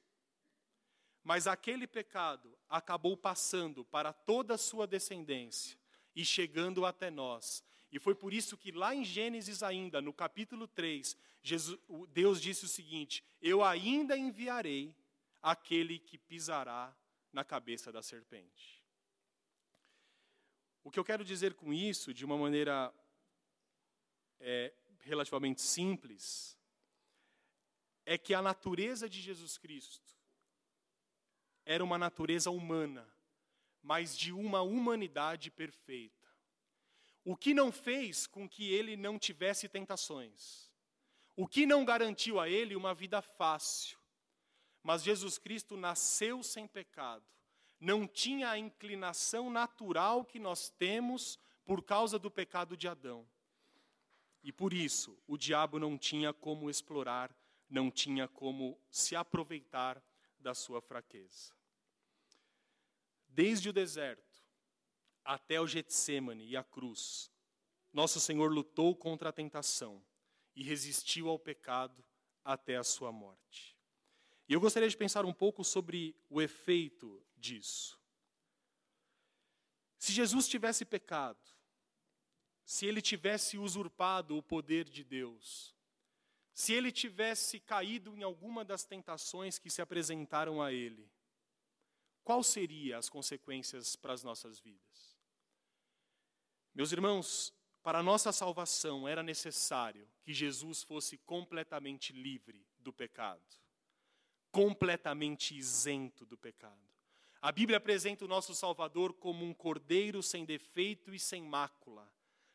[1.22, 5.78] mas aquele pecado acabou passando para toda a sua descendência
[6.14, 7.64] e chegando até nós.
[7.90, 11.78] E foi por isso que lá em Gênesis ainda, no capítulo 3, Jesus,
[12.10, 14.94] Deus disse o seguinte: Eu ainda enviarei
[15.42, 16.96] aquele que pisará
[17.32, 18.82] na cabeça da serpente.
[20.82, 22.92] O que eu quero dizer com isso, de uma maneira
[24.40, 26.58] é, relativamente simples,
[28.06, 30.14] é que a natureza de Jesus Cristo
[31.64, 33.08] era uma natureza humana,
[33.82, 36.28] mas de uma humanidade perfeita.
[37.24, 40.70] O que não fez com que ele não tivesse tentações.
[41.34, 43.98] O que não garantiu a ele uma vida fácil.
[44.82, 47.24] Mas Jesus Cristo nasceu sem pecado,
[47.80, 53.26] não tinha a inclinação natural que nós temos por causa do pecado de Adão.
[54.44, 57.34] E por isso, o diabo não tinha como explorar,
[57.68, 60.04] não tinha como se aproveitar
[60.38, 61.54] da sua fraqueza.
[63.26, 64.44] Desde o deserto
[65.24, 67.32] até o Getsemane e a cruz,
[67.90, 70.04] nosso Senhor lutou contra a tentação
[70.54, 72.04] e resistiu ao pecado
[72.44, 73.74] até a sua morte.
[74.46, 77.98] E eu gostaria de pensar um pouco sobre o efeito disso.
[79.98, 81.53] Se Jesus tivesse pecado,
[82.64, 85.74] se ele tivesse usurpado o poder de Deus,
[86.52, 91.10] se ele tivesse caído em alguma das tentações que se apresentaram a ele,
[92.22, 95.18] qual seriam as consequências para as nossas vidas?
[96.74, 103.44] Meus irmãos, para a nossa salvação era necessário que Jesus fosse completamente livre do pecado
[104.54, 106.78] completamente isento do pecado.
[107.42, 112.08] A Bíblia apresenta o nosso Salvador como um cordeiro sem defeito e sem mácula,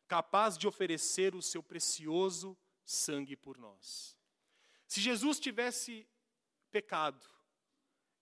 [0.09, 4.17] capaz de oferecer o seu precioso sangue por nós.
[4.87, 6.07] Se Jesus tivesse
[6.71, 7.23] pecado,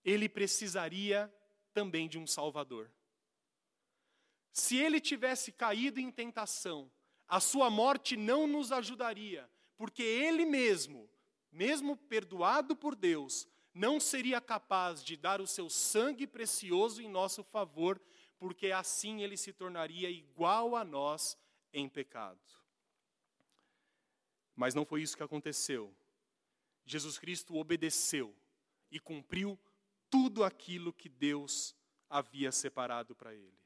[0.04, 1.34] ele precisaria
[1.72, 2.92] também de um Salvador.
[4.52, 6.92] Se ele tivesse caído em tentação,
[7.26, 11.08] a sua morte não nos ajudaria, porque ele mesmo,
[11.50, 17.42] mesmo perdoado por Deus, não seria capaz de dar o seu sangue precioso em nosso
[17.42, 17.98] favor,
[18.38, 21.38] porque assim ele se tornaria igual a nós
[21.72, 22.40] em pecado.
[24.54, 25.94] Mas não foi isso que aconteceu.
[26.84, 28.34] Jesus Cristo obedeceu
[28.90, 29.58] e cumpriu
[30.10, 31.76] tudo aquilo que Deus
[32.08, 33.58] havia separado para ele.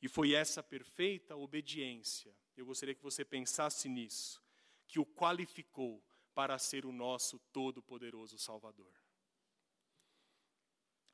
[0.00, 4.42] E foi essa perfeita obediência, eu gostaria que você pensasse nisso,
[4.88, 6.02] que o qualificou
[6.34, 8.92] para ser o nosso todo-poderoso Salvador.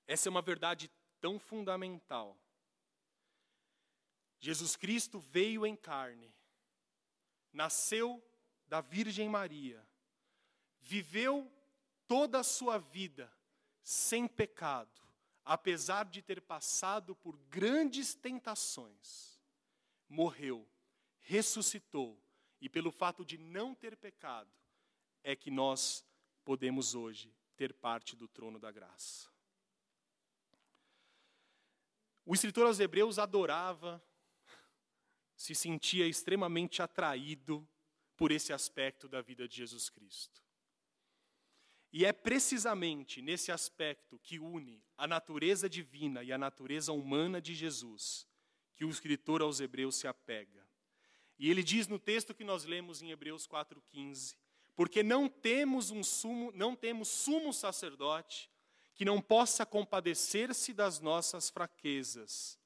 [0.06, 2.38] Essa é uma verdade tão fundamental
[4.38, 6.32] Jesus Cristo veio em carne,
[7.52, 8.22] nasceu
[8.66, 9.86] da Virgem Maria,
[10.80, 11.50] viveu
[12.06, 13.32] toda a sua vida
[13.82, 15.00] sem pecado,
[15.44, 19.40] apesar de ter passado por grandes tentações,
[20.08, 20.68] morreu,
[21.20, 22.22] ressuscitou,
[22.60, 24.50] e pelo fato de não ter pecado,
[25.22, 26.04] é que nós
[26.44, 29.28] podemos hoje ter parte do trono da graça.
[32.24, 34.02] O escritor aos Hebreus adorava,
[35.38, 37.66] se sentia extremamente atraído
[38.16, 40.42] por esse aspecto da vida de Jesus Cristo.
[41.92, 47.54] E é precisamente nesse aspecto que une a natureza divina e a natureza humana de
[47.54, 48.26] Jesus
[48.74, 50.66] que o escritor aos Hebreus se apega.
[51.38, 54.36] E ele diz no texto que nós lemos em Hebreus 4:15,
[54.74, 58.50] porque não temos um sumo, não temos sumo sacerdote
[58.92, 62.58] que não possa compadecer-se das nossas fraquezas,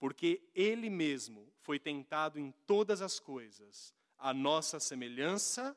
[0.00, 5.76] porque ele mesmo foi tentado em todas as coisas, a nossa semelhança,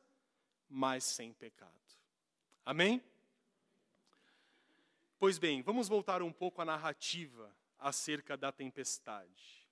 [0.70, 1.72] mas sem pecado.
[2.66, 3.04] Amém?
[5.20, 9.68] Pois bem, vamos voltar um pouco à narrativa acerca da tempestade.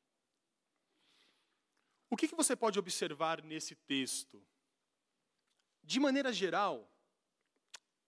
[2.10, 4.46] O que, que você pode observar nesse texto?
[5.82, 6.92] De maneira geral,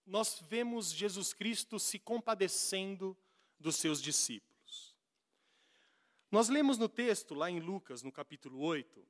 [0.04, 3.16] nós vemos Jesus Cristo se compadecendo
[3.58, 4.53] dos seus discípulos.
[6.34, 9.06] Nós lemos no texto, lá em Lucas, no capítulo 8,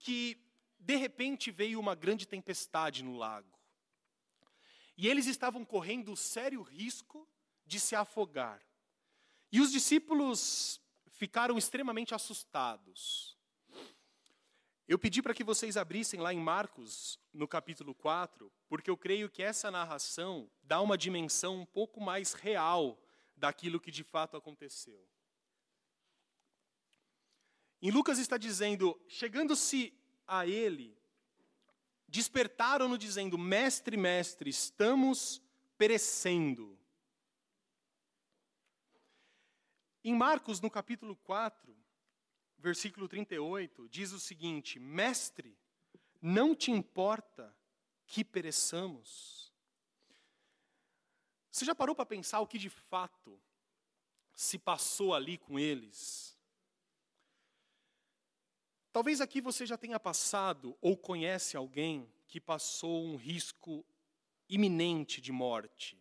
[0.00, 0.36] que
[0.80, 3.56] de repente veio uma grande tempestade no lago.
[4.96, 7.28] E eles estavam correndo sério risco
[7.64, 8.60] de se afogar.
[9.52, 13.38] E os discípulos ficaram extremamente assustados.
[14.88, 19.30] Eu pedi para que vocês abrissem lá em Marcos, no capítulo 4, porque eu creio
[19.30, 23.00] que essa narração dá uma dimensão um pouco mais real
[23.36, 25.13] daquilo que de fato aconteceu.
[27.84, 29.92] Em Lucas está dizendo: chegando-se
[30.26, 30.96] a ele,
[32.08, 35.42] despertaram-no dizendo: Mestre, mestre, estamos
[35.76, 36.78] perecendo.
[40.02, 41.76] Em Marcos, no capítulo 4,
[42.56, 45.54] versículo 38, diz o seguinte: Mestre,
[46.22, 47.54] não te importa
[48.06, 49.52] que pereçamos?
[51.50, 53.38] Você já parou para pensar o que de fato
[54.34, 56.33] se passou ali com eles?
[58.94, 63.84] Talvez aqui você já tenha passado ou conhece alguém que passou um risco
[64.48, 66.00] iminente de morte.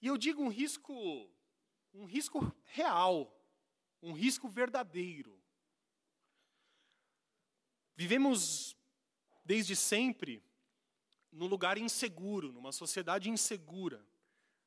[0.00, 1.30] E eu digo um risco,
[1.92, 3.30] um risco real,
[4.02, 5.38] um risco verdadeiro.
[7.94, 8.74] Vivemos
[9.44, 10.42] desde sempre
[11.30, 14.02] num lugar inseguro, numa sociedade insegura.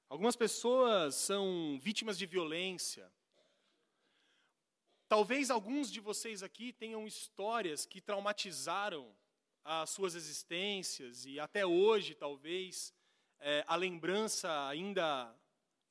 [0.07, 3.11] Algumas pessoas são vítimas de violência,
[5.11, 9.13] Talvez alguns de vocês aqui tenham histórias que traumatizaram
[9.61, 12.93] as suas existências e até hoje, talvez,
[13.37, 15.37] é, a lembrança ainda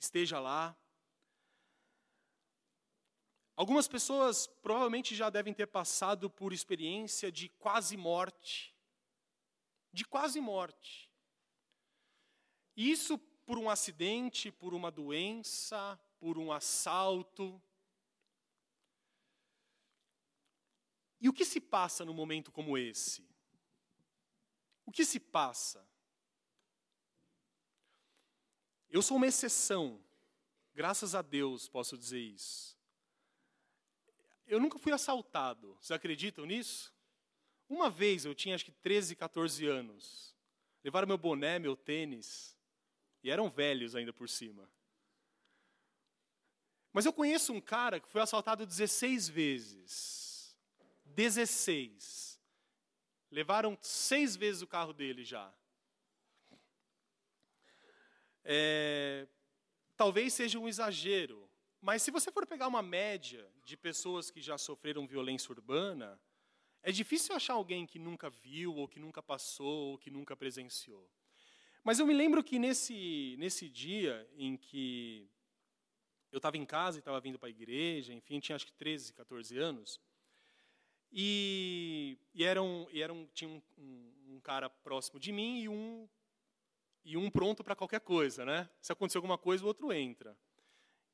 [0.01, 0.75] esteja lá.
[3.55, 8.75] Algumas pessoas provavelmente já devem ter passado por experiência de quase morte.
[9.93, 11.13] De quase morte.
[12.75, 17.63] Isso por um acidente, por uma doença, por um assalto,
[21.21, 23.29] E o que se passa num momento como esse?
[24.87, 25.87] O que se passa?
[28.89, 30.03] Eu sou uma exceção,
[30.75, 32.77] graças a Deus posso dizer isso.
[34.47, 36.93] Eu nunca fui assaltado, vocês acreditam nisso?
[37.69, 40.35] Uma vez eu tinha acho que 13, 14 anos.
[40.83, 42.57] Levaram meu boné, meu tênis,
[43.23, 44.69] e eram velhos ainda por cima.
[46.93, 50.30] Mas eu conheço um cara que foi assaltado 16 vezes.
[51.15, 52.41] 16.
[53.31, 55.53] Levaram seis vezes o carro dele já.
[58.45, 59.29] É,
[59.97, 61.49] talvez seja um exagero,
[61.81, 66.21] mas se você for pegar uma média de pessoas que já sofreram violência urbana,
[66.83, 71.09] é difícil achar alguém que nunca viu, ou que nunca passou, ou que nunca presenciou.
[71.85, 75.31] Mas eu me lembro que nesse, nesse dia em que
[76.33, 79.13] eu estava em casa e estava vindo para a igreja, enfim, tinha acho que 13,
[79.13, 80.01] 14 anos,
[81.13, 85.61] e, e, era um, e era um, tinha um, um, um cara próximo de mim
[85.61, 86.09] e um,
[87.05, 88.69] e um pronto para qualquer coisa, né?
[88.81, 90.37] Se acontecer alguma coisa, o outro entra.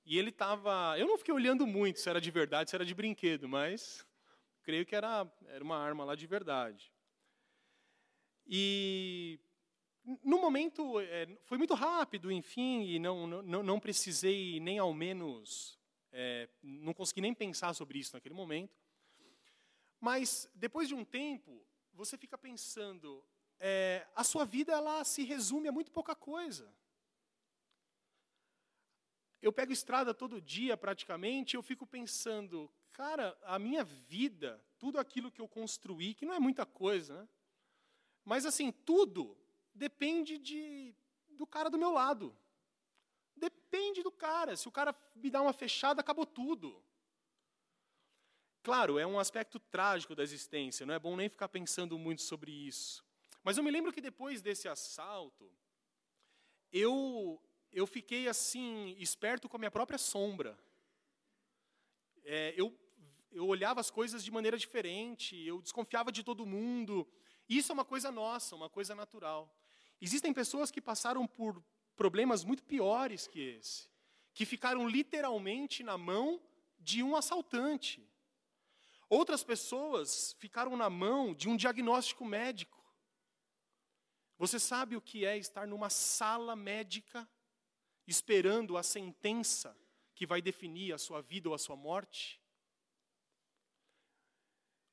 [0.05, 0.97] E ele estava.
[0.99, 4.07] Eu não fiquei olhando muito se era de verdade, se era de brinquedo, mas
[4.62, 6.92] creio que era, era uma arma lá de verdade.
[8.47, 9.40] E
[10.22, 15.76] no momento é, foi muito rápido, enfim, e não, não, não precisei nem ao menos
[16.12, 18.74] É, não consegui nem pensar sobre isso naquele momento.
[20.01, 23.24] Mas depois de um tempo, você fica pensando,
[23.59, 26.72] é, a sua vida ela se resume a muito pouca coisa.
[29.40, 35.30] Eu pego estrada todo dia praticamente, eu fico pensando, cara, a minha vida, tudo aquilo
[35.30, 37.28] que eu construí, que não é muita coisa, né?
[38.24, 39.38] Mas assim, tudo
[39.72, 40.94] depende de,
[41.28, 42.36] do cara do meu lado.
[43.36, 44.57] Depende do cara.
[44.57, 46.82] Se o cara me dá uma fechada, acabou tudo.
[48.67, 52.51] Claro, é um aspecto trágico da existência, não é bom nem ficar pensando muito sobre
[52.51, 53.05] isso.
[53.45, 55.49] Mas eu me lembro que depois desse assalto,
[56.73, 57.41] eu,
[57.73, 60.59] eu fiquei assim, esperto com a minha própria sombra.
[62.25, 62.77] É, eu,
[63.31, 67.07] eu olhava as coisas de maneira diferente, eu desconfiava de todo mundo.
[67.49, 69.49] Isso é uma coisa nossa, uma coisa natural.
[70.01, 71.62] Existem pessoas que passaram por
[71.95, 73.89] problemas muito piores que esse,
[74.35, 76.43] que ficaram literalmente na mão
[76.81, 78.05] de um assaltante.
[79.09, 82.84] Outras pessoas ficaram na mão de um diagnóstico médico.
[84.36, 87.28] Você sabe o que é estar numa sala médica
[88.07, 89.76] esperando a sentença
[90.14, 92.40] que vai definir a sua vida ou a sua morte?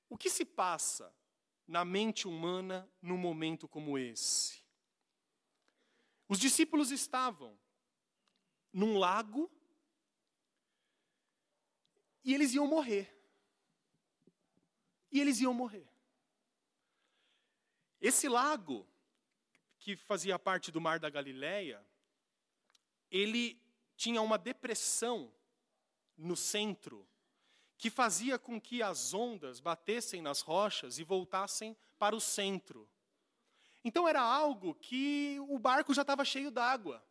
[0.08, 1.14] O que se passa
[1.68, 4.64] na mente humana num momento como esse?
[6.28, 7.60] Os discípulos estavam
[8.72, 9.52] num lago
[12.24, 13.23] e eles iam morrer
[15.14, 15.88] e eles iam morrer.
[18.02, 18.86] Esse lago,
[19.80, 21.86] que fazia parte do Mar da Galileia,
[23.12, 23.62] ele
[23.96, 25.32] tinha uma depressão
[26.18, 27.08] no centro
[27.78, 32.90] que fazia com que as ondas batessem nas rochas e voltassem para o centro.
[33.84, 37.06] Então era algo que o barco já estava cheio d'água.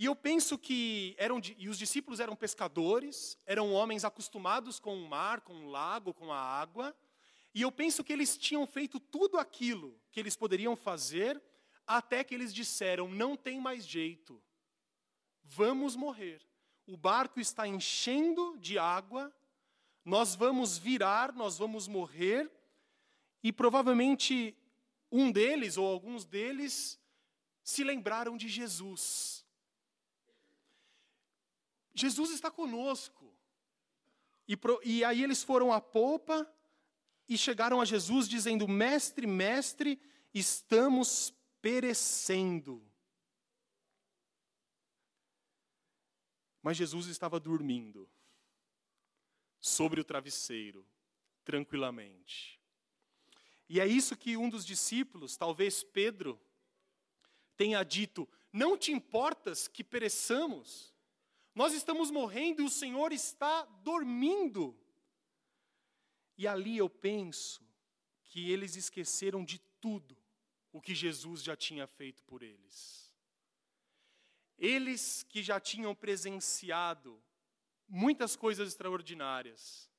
[0.00, 5.06] E eu penso que eram e os discípulos eram pescadores, eram homens acostumados com o
[5.06, 6.96] mar, com o lago, com a água,
[7.54, 11.38] e eu penso que eles tinham feito tudo aquilo que eles poderiam fazer
[11.86, 14.42] até que eles disseram: não tem mais jeito.
[15.44, 16.40] Vamos morrer.
[16.86, 19.30] O barco está enchendo de água,
[20.02, 22.50] nós vamos virar, nós vamos morrer,
[23.42, 24.56] e provavelmente
[25.12, 26.98] um deles ou alguns deles
[27.62, 29.39] se lembraram de Jesus.
[32.00, 33.32] Jesus está conosco.
[34.48, 36.50] E, pro, e aí eles foram à polpa
[37.28, 40.00] e chegaram a Jesus dizendo: Mestre, mestre,
[40.34, 41.32] estamos
[41.62, 42.84] perecendo.
[46.62, 48.10] Mas Jesus estava dormindo
[49.60, 50.86] sobre o travesseiro,
[51.44, 52.60] tranquilamente.
[53.68, 56.40] E é isso que um dos discípulos, talvez Pedro,
[57.56, 60.89] tenha dito: Não te importas que pereçamos?
[61.60, 64.74] Nós estamos morrendo e o Senhor está dormindo.
[66.34, 67.62] E ali eu penso
[68.24, 70.16] que eles esqueceram de tudo
[70.72, 73.12] o que Jesus já tinha feito por eles.
[74.56, 77.22] Eles que já tinham presenciado
[77.86, 79.90] muitas coisas extraordinárias,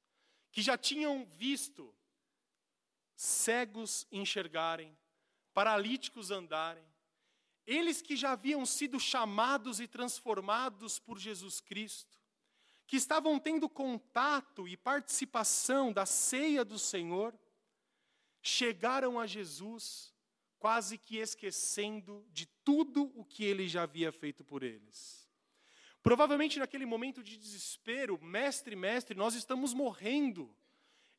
[0.52, 1.96] que já tinham visto
[3.16, 4.98] cegos enxergarem,
[5.54, 6.92] paralíticos andarem,
[7.66, 12.18] eles que já haviam sido chamados e transformados por Jesus Cristo,
[12.88, 17.34] que estavam tendo contato e participação da ceia do Senhor,
[18.42, 20.14] chegaram a Jesus
[20.58, 25.28] quase que esquecendo de tudo o que ele já havia feito por eles.
[26.04, 30.56] Provavelmente naquele momento de desespero, mestre, mestre, nós estamos morrendo.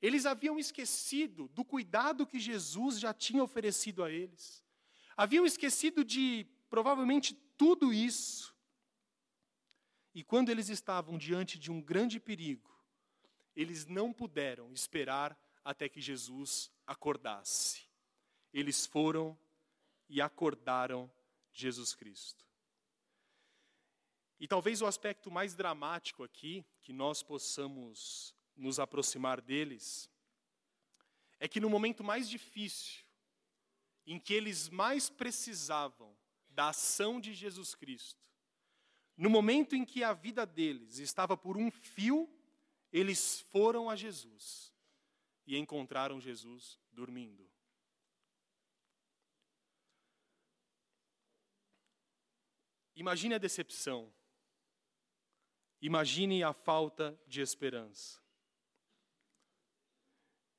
[0.00, 4.61] Eles haviam esquecido do cuidado que Jesus já tinha oferecido a eles.
[5.16, 8.54] Haviam esquecido de provavelmente tudo isso.
[10.14, 12.70] E quando eles estavam diante de um grande perigo,
[13.54, 17.82] eles não puderam esperar até que Jesus acordasse.
[18.52, 19.38] Eles foram
[20.08, 21.10] e acordaram
[21.52, 22.44] Jesus Cristo.
[24.38, 30.10] E talvez o aspecto mais dramático aqui, que nós possamos nos aproximar deles,
[31.38, 33.01] é que no momento mais difícil,
[34.06, 36.16] em que eles mais precisavam
[36.48, 38.20] da ação de Jesus Cristo,
[39.16, 42.28] no momento em que a vida deles estava por um fio,
[42.92, 44.72] eles foram a Jesus
[45.46, 47.50] e encontraram Jesus dormindo.
[52.94, 54.12] Imagine a decepção.
[55.80, 58.20] Imagine a falta de esperança.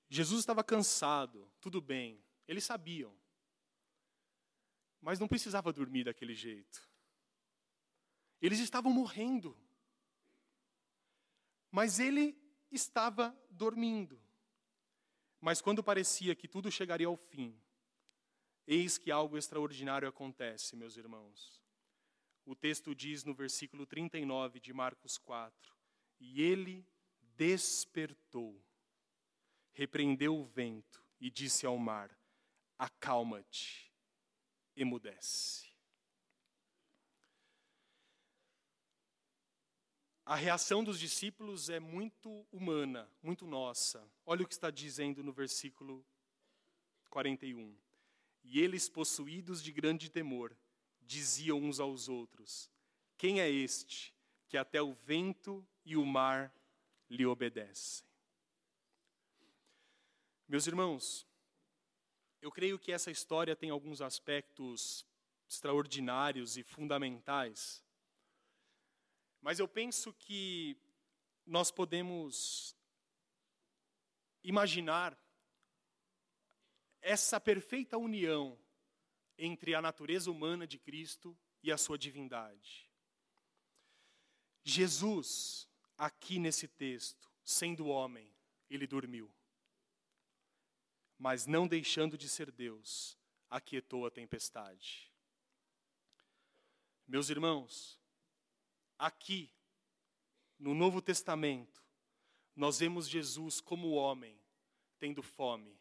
[0.09, 3.17] Jesus estava cansado, tudo bem, eles sabiam
[5.03, 6.81] mas não precisava dormir daquele jeito.
[8.41, 9.55] Eles estavam morrendo.
[11.69, 12.41] Mas ele
[12.71, 14.19] estava dormindo.
[15.41, 17.53] Mas quando parecia que tudo chegaria ao fim,
[18.65, 21.61] eis que algo extraordinário acontece, meus irmãos.
[22.45, 25.75] O texto diz no versículo 39 de Marcos 4:
[26.17, 26.87] E ele
[27.35, 28.63] despertou,
[29.73, 32.17] repreendeu o vento e disse ao mar:
[32.77, 33.92] Acalma-te,
[34.75, 35.73] emudece.
[40.25, 44.09] A reação dos discípulos é muito humana, muito nossa.
[44.25, 46.05] Olha o que está dizendo no versículo
[47.09, 47.75] 41.
[48.43, 50.55] E eles, possuídos de grande temor,
[51.01, 52.71] diziam uns aos outros:
[53.17, 54.15] Quem é este
[54.47, 56.55] que até o vento e o mar
[57.09, 58.07] lhe obedecem?
[60.47, 61.27] Meus irmãos,
[62.43, 65.05] eu creio que essa história tem alguns aspectos
[65.47, 67.83] extraordinários e fundamentais
[69.43, 70.77] mas eu penso que
[71.45, 72.73] nós podemos
[74.41, 75.19] imaginar
[77.01, 78.57] essa perfeita união
[79.37, 82.89] entre a natureza humana de Cristo e a sua divindade.
[84.63, 85.67] Jesus,
[85.97, 88.33] aqui nesse texto, sendo homem,
[88.69, 89.29] ele dormiu.
[91.23, 93.17] Mas não deixando de ser Deus,
[93.49, 95.09] aquietou a tempestade.
[97.07, 97.97] Meus irmãos,
[98.97, 99.51] Aqui,
[100.57, 101.83] no Novo Testamento,
[102.55, 104.37] nós vemos Jesus como homem,
[104.97, 105.77] tendo fome,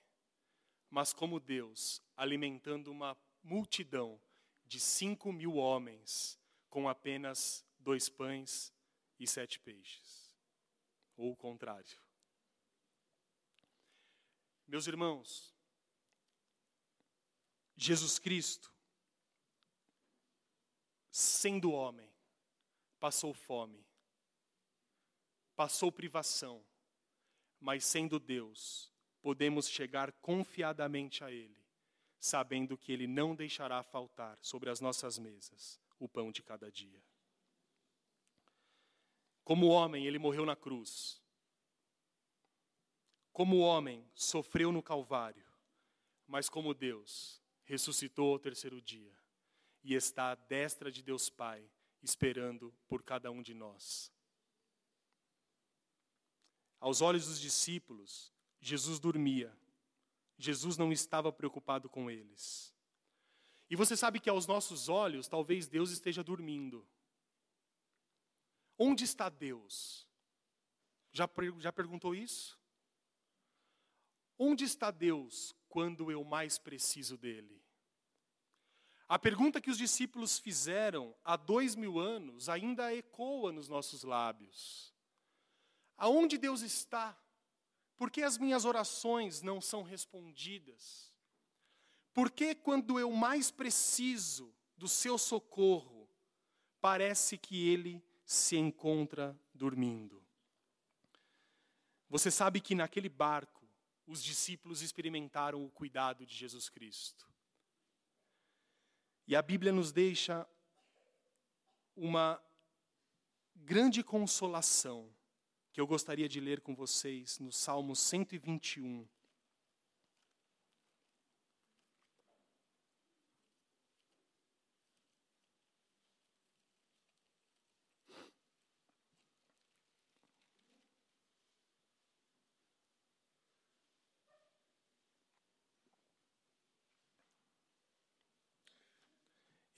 [0.88, 4.20] mas como Deus, alimentando uma multidão
[4.64, 6.36] de cinco mil homens
[6.68, 8.72] com apenas dois pães
[9.18, 10.32] e sete peixes.
[11.16, 12.01] Ou o contrário.
[14.72, 15.54] Meus irmãos,
[17.76, 18.72] Jesus Cristo,
[21.10, 22.10] sendo homem,
[22.98, 23.86] passou fome,
[25.54, 26.64] passou privação,
[27.60, 31.62] mas sendo Deus, podemos chegar confiadamente a Ele,
[32.18, 37.04] sabendo que Ele não deixará faltar sobre as nossas mesas o pão de cada dia.
[39.44, 41.21] Como homem, Ele morreu na cruz.
[43.32, 45.46] Como homem, sofreu no Calvário,
[46.26, 49.16] mas como Deus, ressuscitou ao terceiro dia
[49.82, 51.68] e está à destra de Deus Pai
[52.02, 54.12] esperando por cada um de nós.
[56.78, 59.56] Aos olhos dos discípulos, Jesus dormia.
[60.36, 62.74] Jesus não estava preocupado com eles.
[63.70, 66.86] E você sabe que aos nossos olhos, talvez Deus esteja dormindo.
[68.76, 70.08] Onde está Deus?
[71.12, 71.28] Já,
[71.58, 72.60] já perguntou isso?
[74.44, 77.62] Onde está Deus quando eu mais preciso dele?
[79.08, 84.92] A pergunta que os discípulos fizeram há dois mil anos ainda ecoa nos nossos lábios:
[85.96, 87.16] Aonde Deus está?
[87.96, 91.14] Por que as minhas orações não são respondidas?
[92.12, 96.10] Por que, quando eu mais preciso do seu socorro,
[96.80, 100.20] parece que ele se encontra dormindo?
[102.08, 103.61] Você sabe que naquele barco,
[104.06, 107.30] os discípulos experimentaram o cuidado de Jesus Cristo.
[109.26, 110.46] E a Bíblia nos deixa
[111.94, 112.42] uma
[113.54, 115.08] grande consolação
[115.72, 119.08] que eu gostaria de ler com vocês no Salmo 121.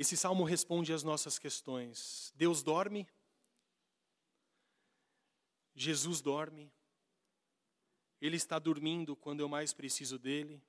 [0.04, 2.30] Esse salmo responde às nossas questões.
[2.36, 3.08] Deus dorme?
[5.74, 6.70] Jesus dorme?
[8.20, 10.62] Ele está dormindo quando eu mais preciso dele?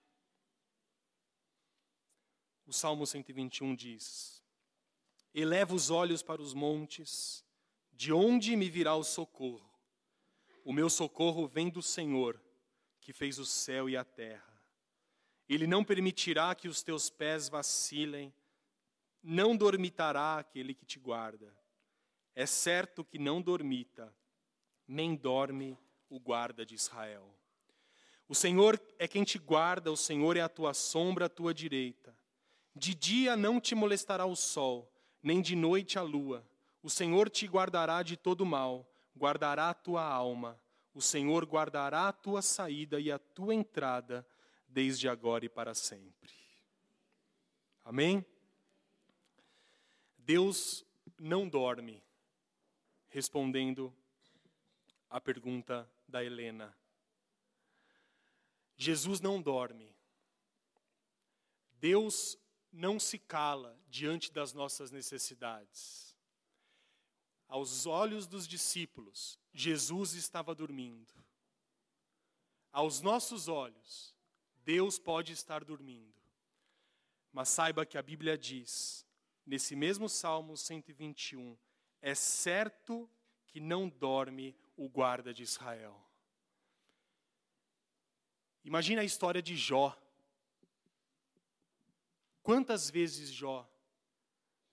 [2.65, 4.41] O Salmo 121 diz:
[5.33, 7.43] Eleva os olhos para os montes,
[7.91, 9.69] de onde me virá o socorro?
[10.63, 12.41] O meu socorro vem do Senhor,
[13.01, 14.63] que fez o céu e a terra.
[15.49, 18.33] Ele não permitirá que os teus pés vacilem
[19.25, 21.51] não dormitará aquele que te guarda.
[22.35, 24.13] É certo que não dormita,
[24.87, 25.77] nem dorme
[26.09, 27.33] o guarda de Israel.
[28.27, 32.15] O Senhor é quem te guarda, o Senhor é a tua sombra à tua direita.
[32.75, 34.91] De dia não te molestará o sol,
[35.23, 36.47] nem de noite a lua.
[36.83, 40.59] O Senhor te guardará de todo mal, guardará a tua alma.
[40.93, 44.25] O Senhor guardará a tua saída e a tua entrada,
[44.67, 46.31] desde agora e para sempre.
[47.83, 48.25] Amém?
[50.25, 50.83] Deus
[51.19, 52.03] não dorme,
[53.09, 53.95] respondendo
[55.07, 56.75] a pergunta da Helena.
[58.75, 59.95] Jesus não dorme.
[61.79, 62.39] Deus
[62.71, 66.17] não se cala diante das nossas necessidades.
[67.47, 71.13] Aos olhos dos discípulos, Jesus estava dormindo.
[72.71, 74.15] Aos nossos olhos,
[74.63, 76.19] Deus pode estar dormindo.
[77.31, 79.04] Mas saiba que a Bíblia diz,
[79.45, 81.57] nesse mesmo Salmo 121,
[82.01, 83.09] é certo
[83.47, 86.01] que não dorme o guarda de Israel.
[88.63, 89.95] Imagina a história de Jó.
[92.41, 93.69] Quantas vezes Jó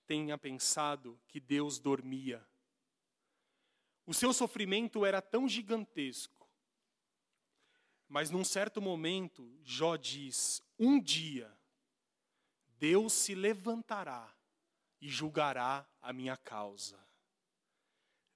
[0.07, 2.47] tenha pensado que Deus dormia?
[4.07, 6.49] O seu sofrimento era tão gigantesco.
[8.09, 11.51] Mas num certo momento, Jó diz: Um dia,
[12.79, 14.35] Deus se levantará
[15.03, 16.97] e julgará a minha causa.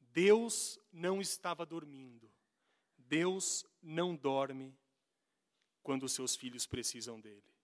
[0.00, 2.28] Deus não estava dormindo.
[2.98, 4.76] Deus não dorme
[5.80, 7.54] quando os seus filhos precisam dele.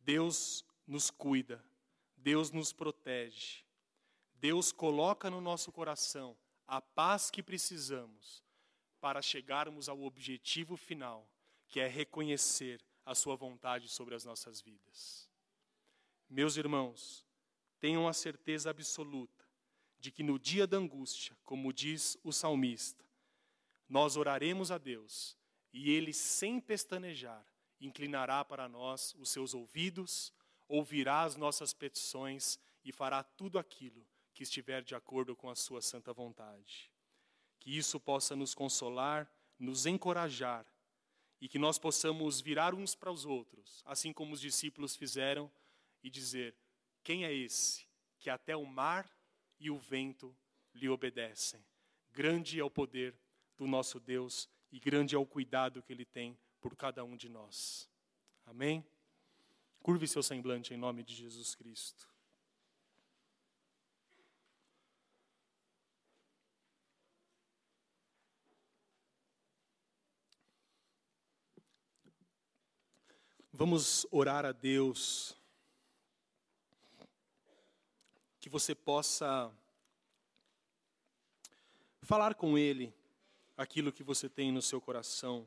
[0.00, 1.62] Deus nos cuida,
[2.16, 3.62] Deus nos protege,
[4.32, 6.34] Deus coloca no nosso coração
[6.66, 8.42] a paz que precisamos
[8.98, 11.30] para chegarmos ao objetivo final,
[11.68, 15.28] que é reconhecer a Sua vontade sobre as nossas vidas.
[16.30, 17.27] Meus irmãos,
[17.80, 19.44] tenham a certeza absoluta
[19.98, 23.04] de que no dia da angústia, como diz o salmista,
[23.88, 25.36] nós oraremos a Deus
[25.72, 27.44] e Ele, sem pestanejar,
[27.80, 30.32] inclinará para nós os seus ouvidos,
[30.68, 35.80] ouvirá as nossas petições e fará tudo aquilo que estiver de acordo com a sua
[35.80, 36.92] santa vontade.
[37.58, 40.66] Que isso possa nos consolar, nos encorajar
[41.40, 45.50] e que nós possamos virar uns para os outros, assim como os discípulos fizeram,
[46.02, 46.56] e dizer:
[47.08, 47.86] Quem é esse
[48.18, 49.10] que até o mar
[49.58, 50.36] e o vento
[50.74, 51.64] lhe obedecem?
[52.12, 53.18] Grande é o poder
[53.56, 57.30] do nosso Deus e grande é o cuidado que ele tem por cada um de
[57.30, 57.88] nós.
[58.44, 58.86] Amém?
[59.82, 62.06] Curve seu semblante em nome de Jesus Cristo.
[73.50, 75.37] Vamos orar a Deus.
[78.48, 79.52] Que você possa
[82.00, 82.94] falar com Ele
[83.58, 85.46] aquilo que você tem no seu coração.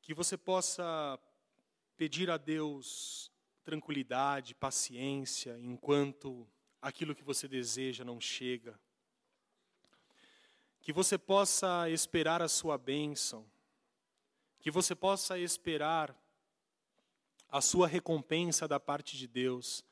[0.00, 1.20] Que você possa
[1.98, 3.30] pedir a Deus
[3.62, 6.48] tranquilidade, paciência, enquanto
[6.80, 8.80] aquilo que você deseja não chega.
[10.80, 13.44] Que você possa esperar a sua bênção,
[14.58, 16.16] que você possa esperar
[17.50, 19.84] a sua recompensa da parte de Deus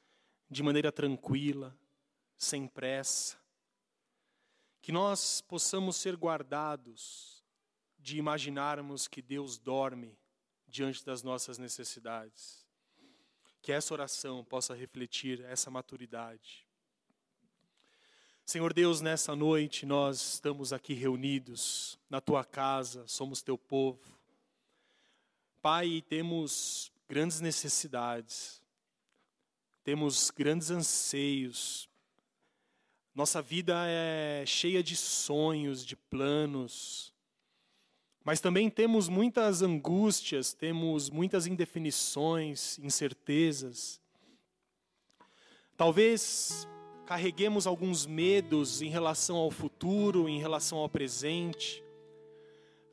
[0.51, 1.77] de maneira tranquila,
[2.37, 3.37] sem pressa.
[4.81, 7.45] Que nós possamos ser guardados
[7.99, 10.17] de imaginarmos que Deus dorme
[10.67, 12.67] diante das nossas necessidades.
[13.61, 16.67] Que essa oração possa refletir essa maturidade.
[18.45, 24.01] Senhor Deus, nessa noite nós estamos aqui reunidos na tua casa, somos teu povo.
[25.61, 28.58] Pai, temos grandes necessidades,
[29.89, 31.89] temos grandes anseios.
[33.15, 37.11] Nossa vida é cheia de sonhos, de planos,
[38.23, 43.99] mas também temos muitas angústias, temos muitas indefinições, incertezas.
[45.75, 46.69] Talvez
[47.07, 51.83] carreguemos alguns medos em relação ao futuro, em relação ao presente.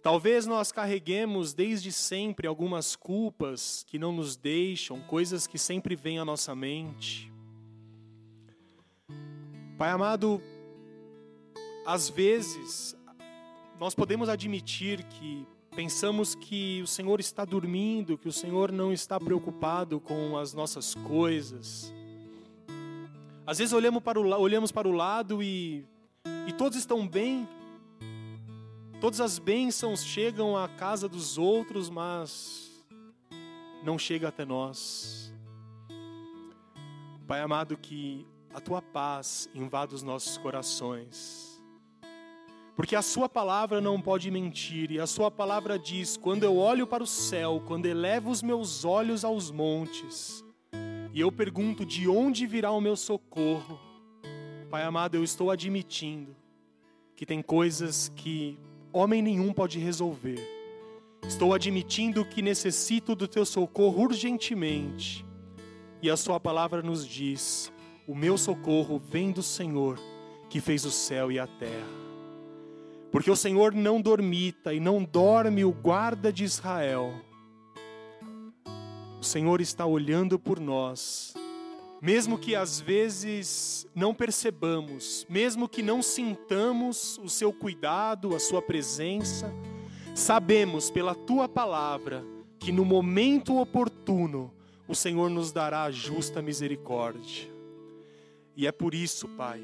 [0.05, 6.19] Talvez nós carreguemos desde sempre algumas culpas que não nos deixam, coisas que sempre vêm
[6.19, 7.33] à nossa mente.
[9.79, 10.39] Pai amado,
[11.83, 12.95] às vezes
[13.79, 15.43] nós podemos admitir que
[15.75, 20.93] pensamos que o Senhor está dormindo, que o Senhor não está preocupado com as nossas
[20.93, 21.91] coisas.
[23.43, 25.83] Às vezes olhamos para o, olhamos para o lado e,
[26.45, 27.49] e todos estão bem,
[29.05, 32.83] todas as bênçãos chegam à casa dos outros, mas
[33.83, 35.31] não chega até nós.
[37.27, 41.61] Pai amado, que a tua paz invada os nossos corações
[42.75, 46.87] porque a sua palavra não pode mentir, e a sua palavra diz: quando eu olho
[46.87, 50.43] para o céu, quando elevo os meus olhos aos montes,
[51.13, 53.79] e eu pergunto de onde virá o meu socorro,
[54.67, 56.35] Pai amado, eu estou admitindo
[57.15, 58.59] que tem coisas que
[58.97, 60.39] homem nenhum pode resolver.
[61.27, 65.25] Estou admitindo que necessito do teu socorro urgentemente.
[66.01, 67.71] E a sua palavra nos diz:
[68.07, 69.99] o meu socorro vem do Senhor,
[70.49, 72.05] que fez o céu e a terra.
[73.11, 77.13] Porque o Senhor não dormita e não dorme o guarda de Israel.
[79.19, 81.33] O Senhor está olhando por nós,
[82.05, 88.61] mesmo que às vezes não percebamos, mesmo que não sintamos o seu cuidado, a sua
[88.61, 89.51] presença,
[90.13, 92.23] sabemos pela tua palavra
[92.59, 94.53] que no momento oportuno
[94.87, 97.51] o Senhor nos dará a justa misericórdia.
[98.55, 99.59] E é por isso, Pai,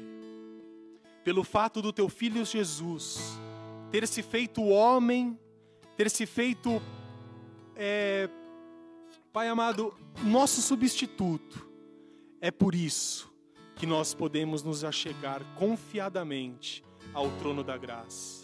[1.22, 3.38] pelo fato do teu filho Jesus
[3.92, 5.38] ter se feito homem,
[5.96, 6.82] ter se feito,
[7.76, 8.28] é,
[9.32, 11.70] Pai amado, nosso substituto,
[12.42, 13.32] é por isso
[13.76, 16.84] que nós podemos nos achegar confiadamente
[17.14, 18.41] ao trono da graça.